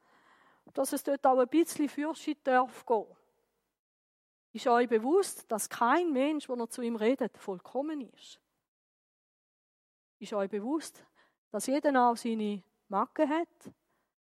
dass 0.74 0.94
es 0.94 1.04
dort 1.04 1.26
auch 1.26 1.40
ein 1.40 1.48
bisschen 1.48 1.88
Fürschit 1.88 2.40
darf 2.46 2.86
gehen. 2.86 3.06
Ist 4.54 4.68
euch 4.68 4.88
bewusst, 4.88 5.52
dass 5.52 5.68
kein 5.68 6.14
Mensch, 6.14 6.46
der 6.46 6.56
noch 6.56 6.70
zu 6.70 6.84
ihm 6.84 6.96
redet, 6.96 7.36
vollkommen 7.40 8.02
ist? 8.02 8.40
Ist 10.20 10.34
euch 10.34 10.50
bewusst, 10.50 11.04
dass 11.50 11.66
jeder 11.66 12.10
auch 12.10 12.16
seine 12.16 12.62
Macken 12.88 13.28
hat, 13.28 13.74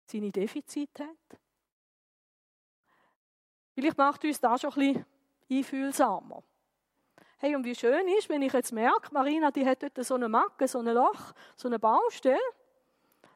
seine 0.04 0.30
Defizite 0.30 1.04
hat. 1.04 1.40
Vielleicht 3.74 3.96
macht 3.96 4.22
uns 4.24 4.38
das 4.38 4.60
schon 4.60 4.72
ein 4.74 4.92
bisschen 4.92 5.06
einfühlsamer. 5.50 6.42
Hey, 7.38 7.56
und 7.56 7.64
wie 7.64 7.74
schön 7.74 8.06
ist, 8.08 8.28
wenn 8.28 8.42
ich 8.42 8.52
jetzt 8.52 8.72
merke, 8.72 9.14
Marina, 9.14 9.50
die 9.50 9.64
hat 9.64 9.82
dort 9.82 10.04
so 10.04 10.16
eine 10.16 10.28
Macke, 10.28 10.68
so 10.68 10.80
ein 10.80 10.88
Loch, 10.88 11.32
so 11.56 11.68
eine 11.68 11.78
Baustelle. 11.78 12.38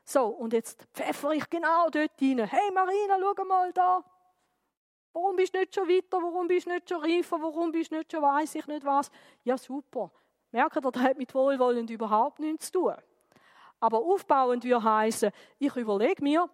So, 0.04 0.26
und 0.26 0.52
jetzt 0.52 0.86
pfeffere 0.92 1.36
ich 1.36 1.48
genau 1.48 1.88
dort 1.88 2.20
rein. 2.20 2.38
Hey 2.40 2.70
Marina, 2.72 3.16
schau 3.18 3.44
mal 3.44 3.72
da. 3.72 4.04
Warum 5.12 5.36
bist 5.36 5.54
du 5.54 5.58
nicht 5.58 5.74
schon 5.74 5.88
weiter? 5.88 6.18
Warum 6.22 6.48
bist 6.48 6.66
du 6.66 6.70
nicht 6.70 6.88
schon 6.88 7.00
reifer? 7.00 7.36
Warum 7.40 7.70
bist 7.70 7.90
du 7.90 7.96
nicht 7.96 8.10
schon 8.10 8.22
weiß 8.22 8.54
ich 8.54 8.66
nicht 8.66 8.84
was? 8.84 9.10
Ja, 9.44 9.58
super. 9.58 10.10
Merkt 10.50 10.76
ihr, 10.76 10.80
das 10.80 11.02
hat 11.02 11.18
mit 11.18 11.34
Wohlwollen 11.34 11.86
überhaupt 11.88 12.38
nichts 12.38 12.70
zu 12.70 12.80
tun. 12.80 12.94
Aber 13.80 13.98
aufbauend 13.98 14.64
würde 14.64 14.82
heißen, 14.82 15.30
ich 15.58 15.76
überlege 15.76 16.22
mir, 16.22 16.48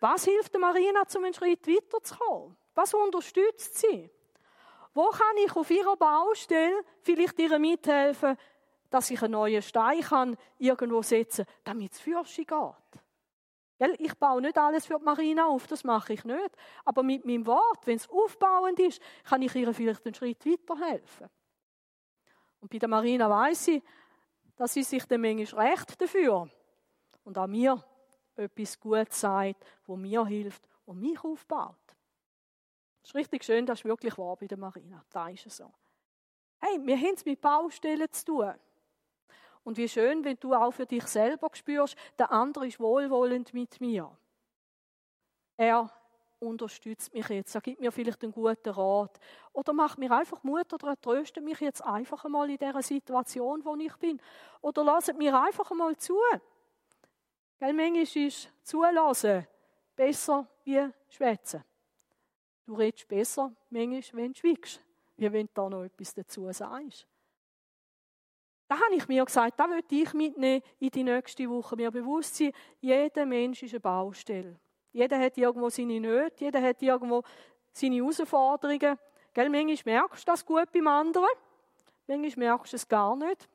was 0.00 0.24
hilft 0.24 0.52
der 0.52 0.60
Marina, 0.60 1.02
um 1.16 1.24
einen 1.24 1.34
Schritt 1.34 1.66
weiterzukommen? 1.66 2.56
Was 2.74 2.94
unterstützt 2.94 3.78
sie? 3.78 4.10
Wo 4.94 5.08
kann 5.08 5.36
ich 5.44 5.54
auf 5.56 5.70
ihrer 5.70 5.96
Baustelle 5.96 6.84
vielleicht 7.00 7.38
ihr 7.38 7.58
mithelfen, 7.58 8.36
dass 8.90 9.10
ich 9.10 9.22
einen 9.22 9.32
neuen 9.32 9.62
Stein 9.62 10.02
kann 10.02 10.36
irgendwo 10.58 11.02
setzen 11.02 11.46
kann, 11.46 11.54
damit 11.64 11.92
es 11.92 12.00
für 12.00 12.22
sie 12.24 12.44
geht? 12.44 13.01
Ich 13.98 14.14
baue 14.14 14.40
nicht 14.40 14.56
alles 14.58 14.86
für 14.86 14.98
die 14.98 15.04
Marina 15.04 15.46
auf, 15.46 15.66
das 15.66 15.84
mache 15.84 16.12
ich 16.12 16.24
nicht. 16.24 16.56
Aber 16.84 17.02
mit 17.02 17.24
meinem 17.24 17.46
Wort, 17.46 17.86
wenn 17.86 17.96
es 17.96 18.08
aufbauend 18.08 18.78
ist, 18.78 19.00
kann 19.24 19.42
ich 19.42 19.54
ihr 19.54 19.72
vielleicht 19.74 20.04
einen 20.04 20.14
Schritt 20.14 20.44
weiterhelfen. 20.46 21.28
Und 22.60 22.70
bei 22.70 22.78
der 22.78 22.88
Marina 22.88 23.28
weiß 23.28 23.68
ich, 23.68 23.82
dass 24.56 24.74
sie 24.74 24.84
sich 24.84 25.04
dann 25.06 25.20
manchmal 25.20 25.68
recht 25.68 26.00
dafür 26.00 26.48
und 27.24 27.38
auch 27.38 27.46
mir 27.46 27.82
etwas 28.36 28.78
Gutes 28.78 29.20
sagt, 29.20 29.64
wo 29.84 29.96
mir 29.96 30.24
hilft 30.26 30.62
und 30.84 31.00
mich 31.00 31.22
aufbaut. 31.24 31.76
Das 33.02 33.10
ist 33.10 33.14
richtig 33.16 33.44
schön, 33.44 33.66
das 33.66 33.80
ist 33.80 33.84
wirklich 33.84 34.16
wahr 34.16 34.36
bei 34.36 34.46
der 34.46 34.58
Marina. 34.58 35.04
Da 35.10 35.28
ist 35.28 35.46
es 35.46 35.56
so. 35.56 35.72
Hey, 36.60 36.78
wir 36.84 36.96
haben 36.96 37.14
es 37.14 37.24
mit 37.24 37.40
Baustellen 37.40 38.10
zu 38.12 38.24
tun. 38.24 38.54
Und 39.64 39.76
wie 39.76 39.88
schön, 39.88 40.24
wenn 40.24 40.36
du 40.40 40.54
auch 40.54 40.72
für 40.72 40.86
dich 40.86 41.06
selber 41.06 41.48
spürst, 41.52 41.96
der 42.18 42.32
andere 42.32 42.66
ist 42.66 42.80
wohlwollend 42.80 43.54
mit 43.54 43.80
mir. 43.80 44.10
Er 45.56 45.90
unterstützt 46.40 47.14
mich 47.14 47.28
jetzt, 47.28 47.54
er 47.54 47.60
gibt 47.60 47.80
mir 47.80 47.92
vielleicht 47.92 48.22
einen 48.22 48.32
guten 48.32 48.70
Rat 48.70 49.20
oder 49.52 49.72
macht 49.72 49.98
mir 49.98 50.10
einfach 50.10 50.42
Mut 50.42 50.72
oder 50.72 50.88
er 50.88 51.00
tröstet 51.00 51.44
mich 51.44 51.60
jetzt 51.60 51.82
einfach 51.82 52.24
einmal 52.24 52.50
in 52.50 52.58
dieser 52.58 52.82
Situation, 52.82 53.64
wo 53.64 53.76
ich 53.76 53.94
bin. 53.96 54.20
Oder 54.60 54.82
lasst 54.82 55.16
mir 55.16 55.40
einfach 55.40 55.70
einmal 55.70 55.96
zu. 55.96 56.18
Gell, 57.58 57.72
manchmal 57.72 58.26
ist 58.26 58.48
Zulassen 58.64 59.46
besser 59.94 60.48
wie 60.64 60.88
Schwätzen. 61.08 61.62
Du 62.66 62.74
redest 62.74 63.06
besser 63.06 63.52
manchmal, 63.70 64.22
wenn 64.22 64.32
du 64.32 64.38
schweigst, 64.38 64.80
wie 65.16 65.32
wenn 65.32 65.46
du 65.46 65.52
da 65.54 65.68
noch 65.68 65.84
etwas 65.84 66.14
dazu 66.14 66.50
sagst. 66.52 67.06
Da 68.72 68.80
habe 68.80 68.94
ich 68.94 69.06
mir 69.06 69.22
gesagt, 69.22 69.60
da 69.60 69.66
möchte 69.66 69.94
ich 69.94 70.14
mitnehmen 70.14 70.62
in 70.78 70.88
die 70.88 71.02
nächste 71.02 71.46
Woche. 71.50 71.76
Mir 71.76 71.90
bewusst 71.90 72.36
sein, 72.36 72.52
jeder 72.80 73.26
Mensch 73.26 73.62
ist 73.62 73.74
eine 73.74 73.80
Baustelle. 73.80 74.58
Jeder 74.92 75.18
hat 75.18 75.36
irgendwo 75.36 75.68
seine 75.68 76.00
Nöte, 76.00 76.46
jeder 76.46 76.62
hat 76.62 76.80
irgendwo 76.80 77.22
seine 77.70 77.96
Herausforderungen. 77.96 78.96
Gell, 79.34 79.50
manchmal 79.50 79.94
merkst 79.96 80.26
du 80.26 80.32
das 80.32 80.46
gut 80.46 80.72
beim 80.72 80.86
anderen, 80.86 81.28
manchmal 82.06 82.46
merkst 82.46 82.72
du 82.72 82.76
es 82.76 82.88
gar 82.88 83.14
nicht. 83.14 83.46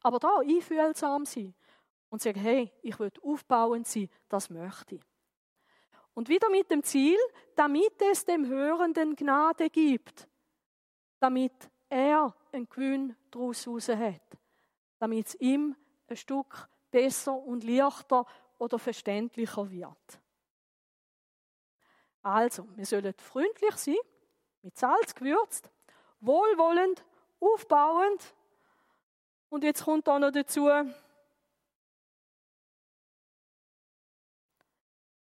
Aber 0.00 0.18
da 0.18 0.38
einfühlsam 0.38 1.26
sein 1.26 1.54
und 2.08 2.22
sagen, 2.22 2.40
hey, 2.40 2.72
ich 2.80 2.98
will 2.98 3.12
aufbauend 3.22 3.86
sein, 3.86 4.08
das 4.30 4.48
möchte 4.48 4.94
ich. 4.94 5.02
Und 6.14 6.30
wieder 6.30 6.48
mit 6.48 6.70
dem 6.70 6.82
Ziel, 6.82 7.18
damit 7.54 8.00
es 8.00 8.24
dem 8.24 8.46
Hörenden 8.46 9.14
Gnade 9.14 9.68
gibt, 9.68 10.26
damit 11.20 11.70
er 11.88 12.34
einen 12.52 12.68
Gewinn 12.68 13.16
daraus 13.30 13.66
hat, 13.66 14.20
damit 14.98 15.28
es 15.28 15.34
ihm 15.36 15.76
ein 16.08 16.16
Stück 16.16 16.68
besser 16.90 17.34
und 17.34 17.64
leichter 17.64 18.26
oder 18.58 18.78
verständlicher 18.78 19.70
wird. 19.70 20.20
Also, 22.22 22.66
wir 22.76 22.86
sollen 22.86 23.14
freundlich 23.14 23.76
sein, 23.76 23.96
mit 24.62 24.76
Salz 24.76 25.14
gewürzt, 25.14 25.70
wohlwollend, 26.20 27.04
aufbauend. 27.38 28.34
Und 29.48 29.62
jetzt 29.62 29.84
kommt 29.84 30.08
da 30.08 30.18
noch 30.18 30.32
dazu, 30.32 30.68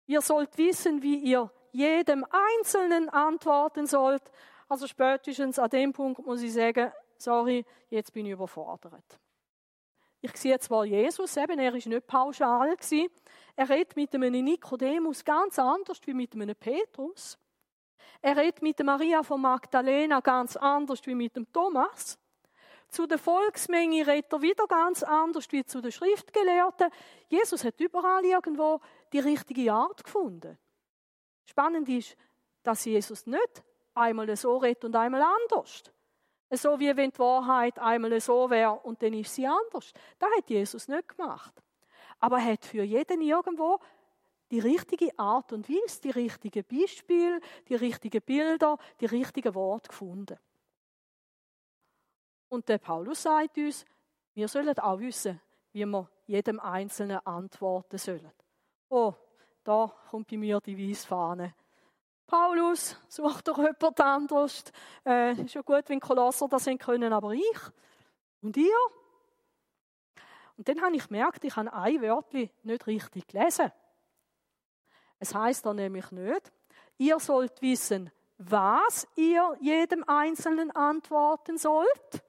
ihr 0.07 0.21
sollt 0.21 0.57
wissen, 0.57 1.01
wie 1.01 1.19
ihr 1.19 1.49
jedem 1.71 2.25
Einzelnen 2.29 3.09
antworten 3.09 3.85
sollt. 3.85 4.23
Also 4.69 4.85
spätestens 4.87 5.57
an 5.57 5.69
dem 5.69 5.91
Punkt 5.91 6.23
muss 6.25 6.43
ich 6.43 6.53
sagen, 6.53 6.91
sorry, 7.17 7.65
jetzt 7.89 8.13
bin 8.13 8.27
ich 8.27 8.33
überfordert. 8.33 9.19
Ich 10.21 10.35
sehe 10.37 10.59
zwar 10.59 10.85
Jesus, 10.85 11.35
eben, 11.37 11.59
er 11.59 11.73
war 11.73 11.79
nicht 11.79 12.07
pauschal. 12.07 12.75
Gewesen. 12.75 13.09
Er 13.55 13.67
redet 13.67 13.95
mit 13.95 14.13
einem 14.13 14.43
Nikodemus 14.43 15.25
ganz 15.25 15.57
anders 15.57 15.99
wie 16.05 16.13
mit 16.13 16.33
einem 16.35 16.55
Petrus. 16.55 17.39
Er 18.21 18.37
redet 18.37 18.61
mit 18.61 18.77
der 18.77 18.85
Maria 18.85 19.23
von 19.23 19.41
Magdalena 19.41 20.19
ganz 20.19 20.55
anders 20.55 21.05
wie 21.05 21.15
mit 21.15 21.35
dem 21.35 21.51
Thomas. 21.51 22.19
Zu 22.89 23.07
der 23.07 23.17
Volksmenge 23.17 24.05
redet 24.05 24.33
er 24.33 24.41
wieder 24.41 24.67
ganz 24.67 25.03
anders 25.03 25.51
wie 25.51 25.63
zu 25.63 25.81
den 25.81 25.91
Schriftgelehrten. 25.91 26.91
Jesus 27.27 27.63
hat 27.63 27.79
überall 27.79 28.25
irgendwo 28.25 28.81
die 29.13 29.19
richtige 29.19 29.71
Art 29.71 30.03
gefunden. 30.03 30.57
Spannend 31.45 31.87
ist, 31.89 32.15
dass 32.61 32.85
Jesus 32.85 33.25
nicht 33.25 33.63
einmal 33.99 34.35
so 34.35 34.57
redet 34.57 34.85
und 34.85 34.95
einmal 34.95 35.21
anders. 35.21 35.83
So 36.51 36.79
wie 36.79 36.95
wenn 36.95 37.11
die 37.11 37.19
Wahrheit 37.19 37.77
einmal 37.77 38.19
so 38.19 38.49
wäre 38.49 38.73
und 38.73 39.01
dann 39.03 39.13
ist 39.13 39.35
sie 39.35 39.45
anders. 39.45 39.93
Das 40.17 40.29
hat 40.35 40.49
Jesus 40.49 40.87
nicht 40.87 41.09
gemacht. 41.09 41.53
Aber 42.19 42.37
er 42.37 42.53
hat 42.53 42.65
für 42.65 42.83
jeden 42.83 43.21
irgendwo 43.21 43.79
die 44.51 44.59
richtige 44.59 45.17
Art 45.17 45.53
und 45.53 45.69
Weise, 45.69 46.01
die 46.01 46.09
richtigen 46.09 46.63
Beispiele, 46.63 47.39
die 47.67 47.75
richtigen 47.75 48.21
Bilder, 48.21 48.77
die 48.99 49.05
richtigen 49.05 49.53
Worte 49.53 49.89
gefunden. 49.89 50.39
Und 52.49 52.67
der 52.67 52.79
Paulus 52.79 53.21
sagt 53.21 53.57
uns, 53.57 53.85
wir 54.33 54.47
sollen 54.47 54.77
auch 54.79 54.99
wissen, 54.99 55.39
wie 55.71 55.85
wir 55.85 56.09
jedem 56.25 56.59
Einzelnen 56.59 57.19
antworten 57.25 57.97
sollen. 57.99 58.31
Oh, 58.89 59.13
da 59.63 59.93
kommt 60.09 60.27
bei 60.29 60.37
mir 60.37 60.59
die 60.59 60.89
Weissfahne. 60.89 61.53
Paulus, 62.29 62.95
sucht 63.07 63.47
doch 63.47 63.57
jemand 63.57 63.99
anderes. 63.99 64.63
Äh, 65.03 65.33
ist 65.41 65.55
ja 65.55 65.61
gut, 65.61 65.83
wenn 65.87 65.99
Kolosser 65.99 66.47
das 66.47 66.63
sind 66.63 66.79
können, 66.79 67.11
aber 67.11 67.33
ich 67.33 67.59
und 68.43 68.55
ihr. 68.55 68.77
Und 70.55 70.69
dann 70.69 70.79
habe 70.81 70.95
ich 70.95 71.07
gemerkt, 71.07 71.43
ich 71.43 71.55
habe 71.55 71.73
ein 71.73 72.01
Wörtchen 72.01 72.51
nicht 72.61 72.85
richtig 72.85 73.27
gelesen. 73.27 73.71
Es 75.17 75.33
heißt 75.33 75.65
da 75.65 75.73
nämlich 75.73 76.11
nicht, 76.11 76.51
ihr 76.99 77.19
sollt 77.19 77.61
wissen, 77.63 78.11
was 78.37 79.07
ihr 79.15 79.57
jedem 79.59 80.03
Einzelnen 80.07 80.69
antworten 80.71 81.57
sollt. 81.57 82.23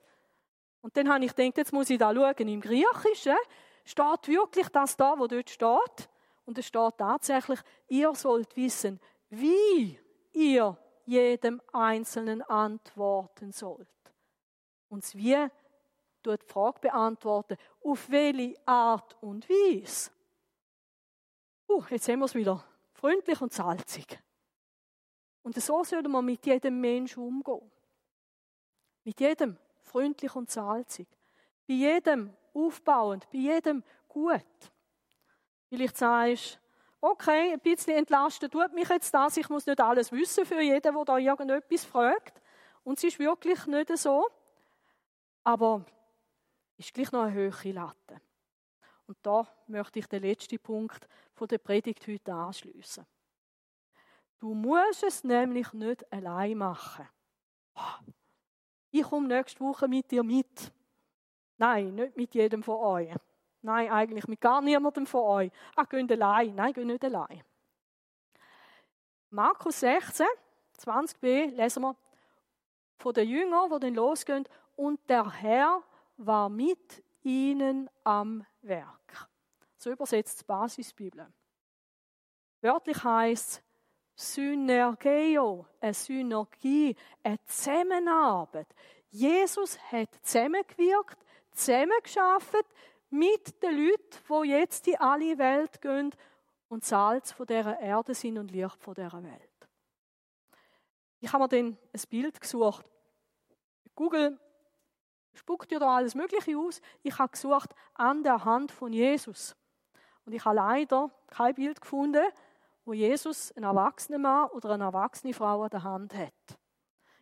Und 0.81 0.97
dann 0.97 1.13
habe 1.13 1.27
ich 1.27 1.37
gedacht, 1.37 1.59
jetzt 1.59 1.73
muss 1.75 1.91
ich 1.91 1.99
da 1.99 2.15
schauen, 2.15 2.49
im 2.49 2.63
Griechischen 2.63 3.37
steht 3.85 4.29
wirklich 4.29 4.69
das 4.71 4.97
da, 4.97 5.19
wo 5.19 5.27
dort 5.27 5.51
steht. 5.51 6.09
Und 6.47 6.57
es 6.57 6.67
steht 6.67 6.97
tatsächlich, 6.97 7.61
ihr 7.89 8.15
sollt 8.15 8.57
wissen, 8.57 8.99
wie 9.31 9.99
ihr 10.33 10.77
jedem 11.07 11.61
Einzelnen 11.73 12.43
antworten 12.43 13.53
sollt. 13.53 13.89
Und 14.89 15.03
das 15.03 15.15
Wie 15.15 15.49
tut 16.23 16.43
die 16.43 16.47
Frage 16.47 16.81
beantworten, 16.81 17.57
auf 17.83 18.11
welche 18.11 18.57
Art 18.67 19.17
und 19.23 19.49
Weise. 19.49 20.11
Uh, 21.69 21.83
jetzt 21.91 22.09
haben 22.09 22.19
wir 22.19 22.27
es 22.27 22.35
wieder. 22.35 22.65
Freundlich 22.93 23.41
und 23.41 23.53
salzig. 23.53 24.19
Und 25.43 25.55
so 25.57 25.83
sollen 25.85 26.11
wir 26.11 26.23
mit 26.23 26.45
jedem 26.45 26.81
Menschen 26.81 27.23
umgehen. 27.23 27.71
Mit 29.05 29.21
jedem 29.21 29.57
freundlich 29.83 30.35
und 30.35 30.51
salzig. 30.51 31.09
Bei 31.67 31.75
jedem 31.75 32.35
aufbauend, 32.53 33.29
bei 33.31 33.39
jedem 33.39 33.83
gut. 34.09 34.45
Vielleicht 35.69 35.97
sagst 35.97 36.57
du, 36.57 36.70
okay, 37.01 37.53
ein 37.53 37.61
bisschen 37.61 37.97
entlastet 37.97 38.53
tut 38.53 38.73
mich 38.73 38.89
jetzt 38.89 39.13
das, 39.13 39.37
ich 39.37 39.49
muss 39.49 39.67
nicht 39.67 39.81
alles 39.81 40.13
wissen 40.13 40.45
für 40.45 40.61
jeden, 40.61 40.95
der 40.95 41.05
da 41.05 41.19
irgendetwas 41.19 41.85
fragt. 41.85 42.41
Und 42.85 42.99
es 42.99 43.05
ist 43.05 43.19
wirklich 43.19 43.67
nicht 43.67 43.97
so. 43.99 44.29
Aber 45.45 45.85
es 46.77 46.87
ist 46.87 46.95
gleich 46.95 47.13
noch 47.13 47.23
eine 47.23 47.33
höhere 47.33 47.73
Latte. 47.73 48.21
Und 49.07 49.19
da 49.23 49.47
möchte 49.67 49.99
ich 49.99 50.07
den 50.07 50.23
letzten 50.23 50.59
Punkt 50.59 51.09
von 51.35 51.49
der 51.49 51.59
Predigt 51.59 52.07
heute 52.07 52.33
anschließen. 52.33 53.05
Du 54.39 54.55
musst 54.55 55.03
es 55.03 55.25
nämlich 55.25 55.73
nicht 55.73 56.11
allein 56.13 56.57
machen. 56.57 57.09
Ich 58.91 59.03
komme 59.03 59.29
nächste 59.29 59.61
Woche 59.61 59.89
mit 59.89 60.11
dir 60.11 60.23
mit. 60.23 60.73
Nein, 61.59 61.95
nicht 61.95 62.17
mit 62.17 62.35
jedem 62.35 62.63
von 62.63 62.77
euch. 62.77 63.15
Nein, 63.63 63.91
eigentlich 63.91 64.27
mit 64.27 64.41
gar 64.41 64.61
niemandem 64.61 65.07
von 65.07 65.21
euch. 65.21 65.53
Ach, 65.77 65.89
geht 65.89 66.11
allein. 66.11 66.55
Nein, 66.55 66.73
geht 66.73 66.87
nicht 66.87 67.05
allein. 67.05 67.43
Markus 69.31 69.81
16, 69.81 70.27
20b 70.79 71.55
lesen 71.55 71.83
wir 71.83 71.97
von 72.99 73.15
den 73.15 73.29
Jüngern, 73.29 73.71
die 73.71 73.81
dann 73.81 73.95
losgehen. 73.95 74.49
Und 74.77 74.99
der 75.09 75.31
Herr 75.31 75.83
war 76.17 76.49
mit 76.49 77.03
ihnen 77.23 77.89
am 78.03 78.45
Werk. 78.63 79.29
So 79.77 79.91
übersetzt 79.91 80.41
die 80.41 80.45
Basisbibel. 80.45 81.27
Wörtlich 82.61 83.03
heißt 83.03 83.63
Synergeo, 84.15 85.67
eine 85.81 85.95
Synergie, 85.95 86.95
eine 87.23 87.43
Zusammenarbeit. 87.47 88.69
Jesus 89.11 89.79
hat 89.91 90.09
zusammengewirkt, 90.23 91.25
zusammengeschafft, 91.53 92.67
mit 93.11 93.63
den 93.63 93.87
Leuten, 93.87 94.45
die 94.45 94.51
jetzt 94.51 94.87
in 94.89 94.97
alle 94.97 95.39
Welt 95.39 95.81
gehen 95.81 96.15
und 96.69 96.85
Salz 96.85 97.33
von 97.33 97.47
dieser 97.47 97.79
Erde 97.81 98.15
sind 98.15 98.39
und 98.39 98.51
Licht 98.51 98.83
von 98.83 98.95
dieser 98.95 99.23
Welt. 99.23 99.51
Ich 101.21 101.33
habe 101.33 101.45
mir 101.45 101.49
dann 101.49 101.77
ein 101.93 102.03
Bild 102.09 102.41
gesucht. 102.41 102.91
Google 103.95 104.39
spuckt 105.35 105.71
dir 105.71 105.79
da 105.79 105.97
alles 105.97 106.15
Mögliche 106.15 106.57
aus. 106.57 106.81
Ich 107.03 107.19
habe 107.19 107.33
gesucht 107.33 107.75
an 107.95 108.23
der 108.23 108.45
Hand 108.45 108.73
von 108.73 108.93
Jesus. 108.93 109.55
Und 110.25 110.33
ich 110.33 110.45
habe 110.45 110.57
leider 110.57 111.11
kein 111.27 111.55
Bild 111.55 111.81
gefunden, 111.81 112.25
wo 112.85 112.93
Jesus 112.93 113.53
einen 113.53 113.65
erwachsenen 113.65 114.23
Mann 114.23 114.49
oder 114.51 114.71
eine 114.71 114.85
erwachsene 114.85 115.35
Frau 115.35 115.63
an 115.63 115.71
der 115.71 115.83
Hand 115.83 116.15
hat. 116.15 116.59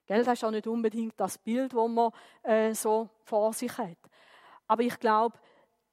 Gell, 0.07 0.25
das 0.25 0.35
ist 0.39 0.45
auch 0.45 0.51
nicht 0.51 0.67
unbedingt 0.67 1.19
das 1.19 1.37
Bild, 1.37 1.75
das 1.75 1.89
man 1.89 2.13
äh, 2.43 2.73
so 2.75 3.11
vor 3.25 3.53
sich 3.53 3.77
hat. 3.77 3.99
Aber 4.67 4.83
ich 4.83 4.99
glaube, 4.99 5.39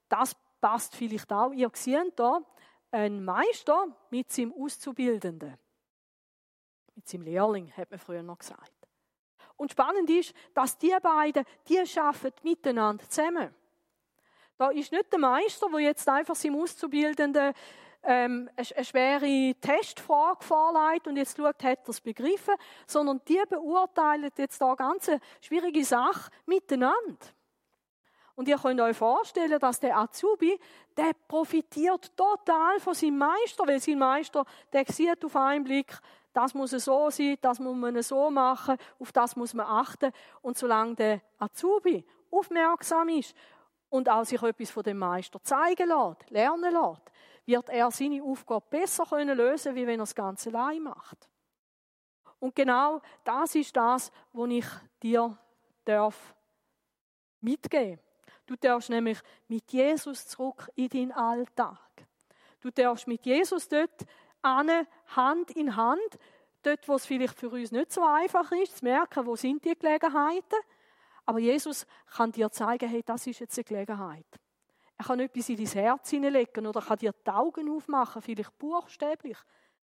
das 0.10 0.36
passt 0.62 0.96
vielleicht 0.96 1.32
auch. 1.32 1.52
Ihr 1.52 1.70
seht 1.74 2.18
da 2.18 2.42
einen 2.92 3.24
Meister 3.24 3.88
mit 4.10 4.32
seinem 4.32 4.54
Auszubildenden. 4.54 5.58
Mit 6.96 7.08
seinem 7.08 7.24
Lehrling, 7.24 7.72
hat 7.76 7.92
man 7.92 8.00
früher 8.00 8.24
noch 8.24 8.40
gesagt. 8.40 8.72
Und 9.58 9.72
spannend 9.72 10.10
ist, 10.10 10.34
dass 10.54 10.78
die 10.78 10.96
beiden, 11.02 11.46
die 11.68 11.80
arbeiten 11.80 12.40
miteinander 12.44 13.08
zusammen. 13.10 13.54
Da 14.58 14.70
ist 14.70 14.92
nicht 14.92 15.12
der 15.12 15.20
Meister, 15.20 15.68
der 15.70 15.80
jetzt 15.82 16.08
einfach 16.08 16.36
seinem 16.36 16.62
Auszubildenden 16.62 17.54
ähm, 18.04 18.50
eine 18.56 18.86
schwere 18.86 19.56
Testfrage 19.60 20.44
vorlegt 20.44 21.08
und 21.08 21.18
jetzt 21.18 21.38
schaut, 21.38 21.64
hat 21.64 21.80
er 21.84 21.90
es 21.90 22.00
begriffen, 22.00 22.56
sondern 22.88 23.22
die 23.28 23.42
beurteilen 23.50 24.30
jetzt 24.38 24.62
da 24.62 24.76
ganz 24.76 25.10
schwierige 25.42 25.84
Sache 25.84 26.32
miteinander. 26.46 27.18
Und 28.36 28.50
ihr 28.50 28.58
könnt 28.58 28.82
euch 28.82 28.98
vorstellen, 28.98 29.60
dass 29.60 29.80
der 29.80 29.98
Azubi, 29.98 30.60
der 30.96 31.14
profitiert 31.28 32.16
total 32.18 32.80
von 32.80 32.94
seinem 32.94 33.18
Meister, 33.18 33.66
weil 33.66 33.80
sein 33.80 33.98
Meister, 33.98 34.46
der 34.74 34.86
sieht 34.86 35.24
auf 35.24 35.36
einen 35.36 35.64
Blick, 35.64 35.98
das 36.34 36.54
muss 36.54 36.72
so 36.72 37.10
sein, 37.10 37.38
das 37.40 37.60
muss 37.60 37.78
man 37.78 38.02
so 38.02 38.30
machen, 38.30 38.78
auf 39.00 39.14
das 39.14 39.38
muss 39.38 39.54
man 39.54 39.66
achten. 39.66 40.12
Und 40.42 40.58
solange 40.58 40.96
der 40.96 41.22
Azubi 41.40 42.06
aufmerksam 42.30 43.08
ist 43.08 43.34
und 43.88 44.10
auch 44.10 44.26
sich 44.26 44.42
etwas 44.44 44.70
von 44.70 44.84
dem 44.84 44.98
Meister 44.98 45.42
zeigen 45.42 45.88
lässt, 45.88 46.30
lernen 46.30 46.74
lässt, 46.74 47.12
wird 47.46 47.70
er 47.70 47.90
seine 47.90 48.22
Aufgabe 48.22 48.66
besser 48.70 49.06
können 49.06 49.38
lösen, 49.38 49.76
wie 49.76 49.88
wenn 49.88 50.00
er 50.00 50.04
das 50.04 50.16
Ganze 50.16 50.50
allein 50.50 50.84
macht. 50.84 51.30
Und 52.40 52.54
genau 52.54 53.02
das 53.24 53.56
ist 53.56 53.76
das, 53.78 54.12
was 54.34 54.50
ich 54.50 54.66
dir 55.02 55.38
darf 55.86 56.36
mitgeben. 57.40 58.05
Du 58.46 58.56
darfst 58.56 58.90
nämlich 58.90 59.20
mit 59.48 59.72
Jesus 59.72 60.28
zurück 60.28 60.70
in 60.76 60.90
deinen 60.90 61.12
Alltag. 61.12 61.80
Du 62.62 62.70
darfst 62.70 63.08
mit 63.08 63.26
Jesus 63.26 63.68
dort 63.68 64.06
ane, 64.42 64.88
Hand 65.16 65.52
in 65.52 65.76
Hand, 65.76 66.20
dort, 66.62 66.88
wo 66.88 66.96
es 66.96 67.06
vielleicht 67.06 67.38
für 67.40 67.50
uns 67.50 67.72
nicht 67.72 67.92
so 67.92 68.04
einfach 68.04 68.52
ist, 68.52 68.78
zu 68.78 68.86
merken, 68.86 69.26
wo 69.26 69.36
sind 69.36 69.66
die 69.66 69.78
Gelegenheiten. 69.78 70.60
Aber 71.26 71.40
Jesus 71.40 71.86
kann 72.16 72.32
dir 72.32 72.52
zeigen, 72.52 72.88
hey, 72.88 73.02
das 73.04 73.26
ist 73.28 73.40
jetzt 73.40 73.58
eine 73.58 73.64
Gelegenheit. 73.64 74.26
Er 74.98 75.06
kann 75.06 75.20
etwas 75.20 75.50
in 75.50 75.58
dein 75.58 75.68
Herz 75.68 76.10
hineinlegen 76.10 76.68
oder 76.68 76.82
kann 76.82 77.00
dir 77.00 77.14
die 77.14 77.30
Augen 77.30 77.70
aufmachen, 77.70 78.22
vielleicht 78.22 78.58
buchstäblich. 78.58 79.38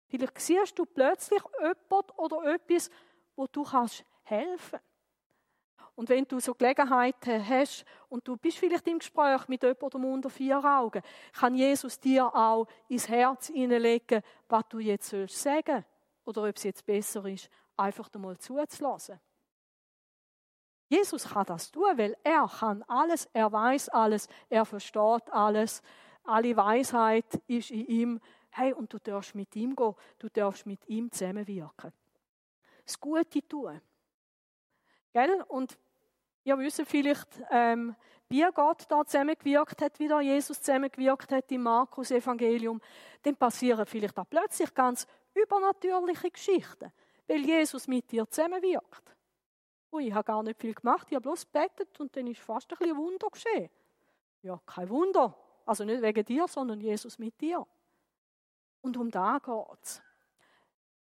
Vielleicht 0.06 0.38
siehst 0.38 0.78
du 0.78 0.86
plötzlich 0.86 1.42
jemand 1.60 2.18
oder 2.18 2.54
etwas, 2.54 2.88
wo 3.36 3.46
du 3.46 3.64
kannst 3.64 4.04
helfen 4.22 4.78
und 5.96 6.08
wenn 6.08 6.24
du 6.24 6.40
so 6.40 6.54
Gelegenheiten 6.54 7.48
hast 7.48 7.84
und 8.08 8.26
du 8.26 8.36
bist 8.36 8.58
vielleicht 8.58 8.86
im 8.88 8.98
Gespräch 8.98 9.46
mit 9.46 9.62
jemandem 9.62 10.04
unter 10.04 10.30
vier 10.30 10.62
Augen, 10.64 11.02
kann 11.32 11.54
Jesus 11.54 12.00
dir 12.00 12.34
auch 12.34 12.66
ins 12.88 13.08
Herz 13.08 13.46
hineinlegen, 13.46 14.22
was 14.48 14.64
du 14.68 14.80
jetzt 14.80 15.10
sagen 15.10 15.26
sollst 15.28 15.86
oder 16.24 16.48
ob 16.48 16.56
es 16.56 16.64
jetzt 16.64 16.84
besser 16.84 17.24
ist, 17.26 17.48
einfach 17.76 18.08
einmal 18.12 18.36
zuzulassen. 18.38 19.20
Jesus 20.88 21.28
kann 21.28 21.46
das 21.46 21.70
tun, 21.70 21.96
weil 21.96 22.16
er 22.22 22.48
kann 22.48 22.82
alles, 22.84 23.28
er 23.32 23.50
weiß 23.50 23.88
alles, 23.90 24.28
er 24.48 24.64
versteht 24.64 25.30
alles, 25.30 25.82
alle 26.24 26.56
Weisheit 26.56 27.40
ist 27.46 27.70
in 27.70 27.86
ihm. 27.86 28.20
Hey, 28.50 28.72
und 28.72 28.92
du 28.92 28.98
darfst 28.98 29.34
mit 29.34 29.54
ihm 29.56 29.74
gehen, 29.74 29.94
du 30.18 30.28
darfst 30.28 30.66
mit 30.66 30.86
ihm 30.88 31.10
zusammenwirken. 31.10 31.92
Das 32.84 33.00
Gute 33.00 33.46
tun. 33.46 33.80
Gell? 35.12 35.42
Und 35.48 35.78
ihr 36.44 36.58
wisst 36.58 36.82
vielleicht, 36.86 37.28
ähm, 37.50 37.96
wie 38.28 38.44
Gott 38.54 38.84
da 38.88 39.04
zusammengewirkt 39.04 39.82
hat, 39.82 39.98
wie 39.98 40.08
da 40.08 40.20
Jesus 40.20 40.60
zusammengewirkt 40.60 41.32
hat 41.32 41.50
im 41.52 41.62
Markus-Evangelium, 41.62 42.80
dann 43.22 43.36
passieren 43.36 43.86
vielleicht 43.86 44.18
auch 44.18 44.28
plötzlich 44.28 44.72
ganz 44.74 45.06
übernatürliche 45.34 46.30
Geschichten, 46.30 46.92
weil 47.26 47.44
Jesus 47.44 47.86
mit 47.88 48.10
dir 48.10 48.28
zusammenwirkt. 48.28 49.14
Ui, 49.92 50.08
ich 50.08 50.14
habe 50.14 50.24
gar 50.24 50.42
nicht 50.42 50.60
viel 50.60 50.74
gemacht, 50.74 51.06
ich 51.08 51.14
habe 51.14 51.22
bloß 51.22 51.46
bettet 51.46 51.98
und 52.00 52.16
dann 52.16 52.26
ist 52.26 52.40
fast 52.40 52.72
ein 52.72 52.78
bisschen 52.78 52.96
Wunder 52.96 53.28
geschehen. 53.30 53.70
Ja, 54.42 54.60
kein 54.66 54.88
Wunder. 54.88 55.36
Also 55.66 55.84
nicht 55.84 56.02
wegen 56.02 56.24
dir, 56.24 56.46
sondern 56.48 56.80
Jesus 56.80 57.18
mit 57.18 57.40
dir. 57.40 57.66
Und 58.82 58.96
um 58.96 59.10
da 59.10 59.38
geht's. 59.38 60.02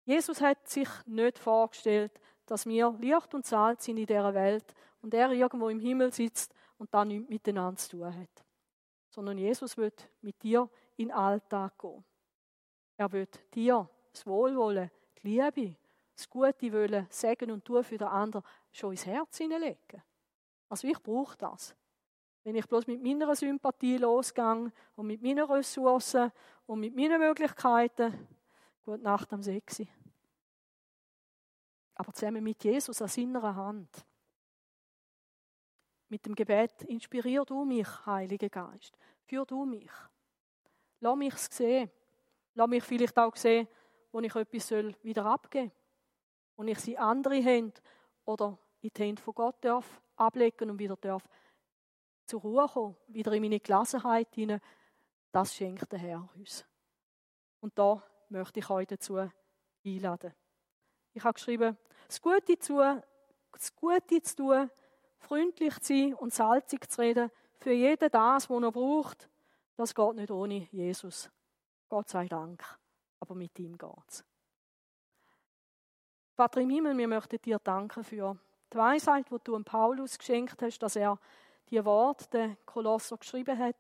Jesus 0.05 0.41
hat 0.41 0.69
sich 0.69 0.89
nicht 1.07 1.39
vorgestellt, 1.39 2.21
dass 2.47 2.67
wir 2.67 2.95
Licht 3.01 3.35
und 3.35 3.47
Salz 3.47 3.87
sind 3.87 3.97
in 3.97 4.07
dieser 4.07 4.35
Welt 4.35 4.75
und 5.05 5.13
er 5.13 5.31
irgendwo 5.33 5.69
im 5.69 5.79
Himmel 5.79 6.11
sitzt 6.11 6.55
und 6.79 6.93
da 6.95 7.05
nichts 7.05 7.29
miteinander 7.29 7.77
zu 7.77 7.91
tun 7.91 8.07
hat. 8.07 8.45
Sondern 9.11 9.37
Jesus 9.37 9.77
wird 9.77 10.09
mit 10.23 10.43
dir 10.43 10.67
in 10.97 11.09
den 11.09 11.15
Alltag 11.15 11.79
gehen. 11.79 12.03
Er 12.97 13.13
wird 13.13 13.39
dir 13.55 13.87
das 14.11 14.27
Wohlwollen, 14.27 14.91
die 15.23 15.29
Liebe, 15.29 15.77
das 16.17 16.29
gute 16.31 16.73
Wollen, 16.73 17.07
sagen 17.11 17.51
und 17.51 17.67
tun 17.67 17.85
für 17.85 17.99
den 17.99 18.09
anderen 18.09 18.43
schon 18.73 18.93
ins 18.93 19.05
Herz 19.05 19.37
hineinlegen. 19.37 20.03
Also 20.71 20.89
ich 20.89 20.99
brauche 21.03 21.37
das. 21.37 21.77
Wenn 22.43 22.57
ich 22.57 22.67
bloß 22.67 22.87
mit 22.87 23.03
meiner 23.03 23.37
Sympathie 23.37 23.99
losgehe 23.99 24.73
und 24.97 25.07
mit 25.07 25.23
meinen 25.23 25.45
Ressourcen 25.45 26.33
und 26.65 26.81
mit 26.81 26.97
meinen 26.97 27.21
Möglichkeiten, 27.21 28.27
gute 28.83 29.03
Nacht 29.03 29.31
am 29.35 29.43
6 29.43 29.83
aber 31.95 32.13
zusammen 32.13 32.43
mit 32.43 32.63
Jesus 32.65 33.01
an 33.01 33.09
seiner 33.09 33.55
Hand. 33.55 34.05
Mit 36.09 36.27
dem 36.27 36.35
Gebet 36.35 36.83
inspirier 36.83 37.45
du 37.45 37.65
mich, 37.65 37.89
Heiliger 38.07 38.49
Geist. 38.49 38.97
Führ 39.25 39.45
du 39.47 39.65
mich. 39.65 39.91
Lass 41.01 41.17
mich 41.17 41.35
es 41.35 41.47
sehen. 41.47 41.91
Lass 42.55 42.69
mich 42.69 42.85
vielleicht 42.85 43.19
auch 43.19 43.35
sehen, 43.37 43.69
wo 44.13 44.21
ich 44.21 44.35
etwas 44.35 44.71
wieder 45.03 45.27
abgeben 45.27 45.71
soll. 45.71 46.67
Wo 46.67 46.71
ich 46.71 46.79
sie 46.79 46.97
andere 46.97 47.37
Hände 47.37 47.81
oder 48.25 48.59
in 48.81 48.91
die 48.97 49.03
Hände 49.03 49.21
von 49.21 49.35
Gott 49.35 49.57
darf 49.61 50.01
ablegen 50.17 50.71
und 50.71 50.79
wieder 50.79 50.97
darf 50.97 51.29
zur 52.27 52.41
Ruhe 52.41 52.67
kommen, 52.69 52.97
wieder 53.09 53.33
in 53.33 53.43
meine 53.43 53.61
Gelassenheit 53.61 54.35
hinein. 54.35 54.61
Das 55.33 55.55
schenkt 55.55 55.91
der 55.91 55.99
Herr 55.99 56.29
uns. 56.37 56.65
Und 57.61 57.77
da 57.79 58.03
möchte 58.29 58.61
ich 58.61 58.71
euch 58.71 58.87
dazu 58.87 59.29
einladen. 59.85 60.33
Ich 61.13 61.25
habe 61.25 61.35
geschrieben, 61.35 61.77
das 62.07 62.21
Gute 62.21 62.59
zu, 62.59 62.79
das 63.53 63.75
Gute 63.75 64.23
zu 64.23 64.37
tun, 64.37 64.71
freundlich 65.25 65.79
zu 65.81 65.95
sein 65.95 66.15
und 66.15 66.33
salzig 66.33 66.91
zu 66.91 67.01
reden, 67.01 67.31
für 67.59 67.73
jeden 67.73 68.11
das, 68.11 68.51
was 68.51 68.63
er 68.63 68.73
braucht, 68.73 69.29
das 69.77 69.95
geht 69.95 70.15
nicht 70.15 70.31
ohne 70.31 70.69
Jesus. 70.71 71.31
Gott 71.89 72.09
sei 72.09 72.27
Dank. 72.27 72.63
Aber 73.21 73.35
mit 73.35 73.59
ihm 73.59 73.77
geht's. 73.79 74.25
Vater 76.35 76.61
im 76.61 76.71
Himmel, 76.71 76.97
wir 76.99 77.09
möchten 77.09 77.41
dir 77.41 77.59
danken 77.59 78.05
für 78.05 78.37
die 78.73 78.77
Weisheit, 78.77 79.31
die 79.31 79.37
du 79.45 79.53
dem 79.53 79.65
Paulus 79.65 80.19
geschenkt 80.19 80.61
hast, 80.63 80.81
dass 80.81 80.97
er 80.97 81.19
die 81.71 81.85
Worte 81.85 82.29
der 82.31 82.57
Kolosser 82.67 83.17
geschrieben 83.17 83.59
hat. 83.59 83.77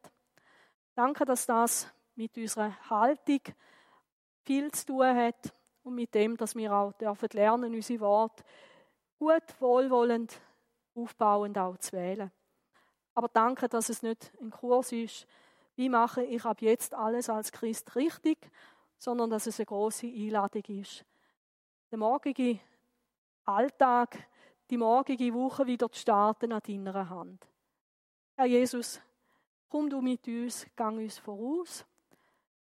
Danke, 0.95 1.25
dass 1.25 1.47
das 1.47 1.93
mit 2.15 2.37
unserer 2.39 2.73
Haltung 2.89 3.41
viel 4.45 4.71
zu 4.71 4.87
tun 4.87 5.17
hat 5.17 5.53
und 5.83 5.97
mit 5.97 6.15
dem, 6.15 6.37
dass 6.37 6.55
wir 6.55 6.73
auch 6.73 6.93
dürfen 6.93 7.29
lernen, 7.33 7.75
unsere 7.75 8.01
Worte 8.01 8.45
gut, 9.19 9.61
wohlwollend, 9.61 10.41
aufbauend 10.95 11.59
auch 11.59 11.77
zu 11.79 11.93
wählen. 11.93 12.31
Aber 13.15 13.29
danke, 13.29 13.69
dass 13.69 13.89
es 13.89 14.03
nicht 14.03 14.33
ein 14.41 14.51
Kurs 14.51 14.93
ist, 14.93 15.27
wie 15.77 15.89
mache 15.89 16.23
ich 16.23 16.45
ab 16.45 16.61
jetzt 16.63 16.95
alles 16.95 17.29
als 17.29 17.53
Christ 17.53 17.95
richtig, 17.97 18.39
sondern 18.99 19.31
dass 19.31 19.47
es 19.47 19.59
eine 19.59 19.67
große 19.67 20.07
Einladung 20.07 20.65
ist. 20.65 21.05
Der 21.91 21.99
morgige 21.99 22.59
Alltag, 23.45 24.19
die 24.71 24.77
morgige 24.77 25.33
Woche 25.35 25.67
wieder 25.67 25.91
zu 25.91 26.01
starten 26.01 26.53
an 26.53 26.63
deiner 26.67 27.09
Hand. 27.09 27.47
Herr 28.37 28.47
Jesus, 28.47 29.01
komm 29.69 29.91
du 29.91 30.01
mit 30.01 30.27
uns, 30.27 30.67
gang 30.75 30.99
uns 30.99 31.19
voraus. 31.19 31.85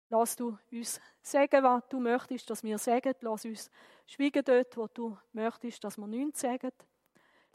Lass 0.08 0.36
du 0.36 0.56
uns 0.70 1.00
sagen, 1.22 1.64
was 1.64 1.82
du 1.88 1.98
möchtest, 1.98 2.48
dass 2.48 2.62
wir 2.62 2.78
sagen. 2.78 3.14
Lass 3.20 3.44
uns 3.44 3.70
schweigen 4.06 4.44
dort, 4.44 4.76
wo 4.76 4.86
du 4.86 5.16
möchtest, 5.32 5.82
dass 5.82 5.96
wir 5.96 6.06
nichts 6.06 6.42
sagen. 6.42 6.70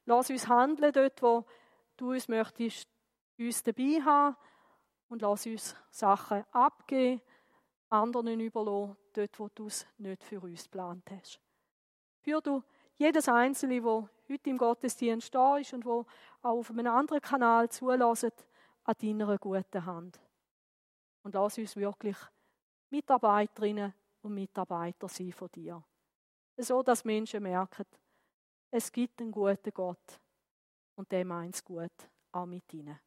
Lass 0.06 0.30
uns 0.30 0.48
handeln 0.48 0.92
dort, 0.92 1.22
wo 1.22 1.46
du 1.98 2.12
uns 2.12 2.28
möchtest, 2.28 2.88
uns 3.38 3.64
dabei 3.64 4.02
haben. 4.04 4.36
Und 5.10 5.22
lass 5.22 5.46
uns 5.46 5.76
Sachen 5.90 6.46
abgeben, 6.52 7.22
anderen 7.90 8.40
überlassen, 8.40 8.96
dort, 9.14 9.40
wo 9.40 9.50
du 9.50 9.68
es 9.68 9.86
nicht 9.98 10.24
für 10.24 10.40
uns 10.40 10.64
geplant 10.64 11.04
hast. 11.12 11.42
Für 12.22 12.40
du 12.42 12.64
jedes 12.96 13.28
Einzelne, 13.28 13.84
wo 13.84 14.08
heute 14.30 14.50
im 14.50 14.58
Gottesdienst 14.58 15.34
da 15.34 15.58
ist 15.58 15.74
und 15.74 15.86
wo 15.86 16.06
auch 16.42 16.60
auf 16.60 16.70
einem 16.70 16.88
anderen 16.88 17.22
Kanal 17.22 17.70
zulässt, 17.70 18.48
an 18.84 18.96
deiner 19.02 19.38
guten 19.38 19.86
Hand. 19.86 20.20
Und 21.24 21.36
lass 21.36 21.58
uns 21.58 21.76
wirklich 21.76 22.18
Mitarbeiterinnen 22.90 23.94
und 24.22 24.34
Mitarbeiter 24.34 25.08
sein 25.08 25.32
von 25.32 25.50
dir. 25.52 25.84
So, 26.58 26.84
dass 26.84 27.06
Menschen 27.06 27.44
merken, 27.44 27.86
es 28.72 28.92
gibt 28.92 29.22
einen 29.22 29.32
guten 29.32 29.72
Gott 29.74 30.20
und 30.96 31.12
der 31.12 31.26
meint 31.26 31.56
es 31.56 31.64
gut, 31.64 31.92
auch 32.32 32.46
mit 32.46 32.74
ihnen. 32.74 33.00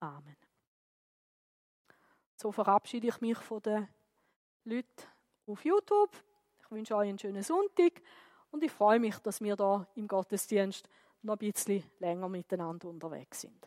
Amen. 0.00 0.36
So 2.36 2.50
verabschiede 2.50 3.06
ich 3.06 3.20
mich 3.20 3.38
von 3.38 3.62
den 3.62 3.88
Leuten 4.64 5.06
auf 5.46 5.64
YouTube. 5.64 6.10
Ich 6.60 6.70
wünsche 6.70 6.96
euch 6.96 7.08
einen 7.08 7.18
schönen 7.18 7.42
Sonntag 7.42 8.02
und 8.50 8.62
ich 8.64 8.72
freue 8.72 8.98
mich, 8.98 9.16
dass 9.18 9.40
wir 9.40 9.56
da 9.56 9.86
im 9.94 10.08
Gottesdienst 10.08 10.88
noch 11.22 11.34
ein 11.34 11.38
bisschen 11.38 11.84
länger 12.00 12.28
miteinander 12.28 12.88
unterwegs 12.88 13.42
sind. 13.42 13.66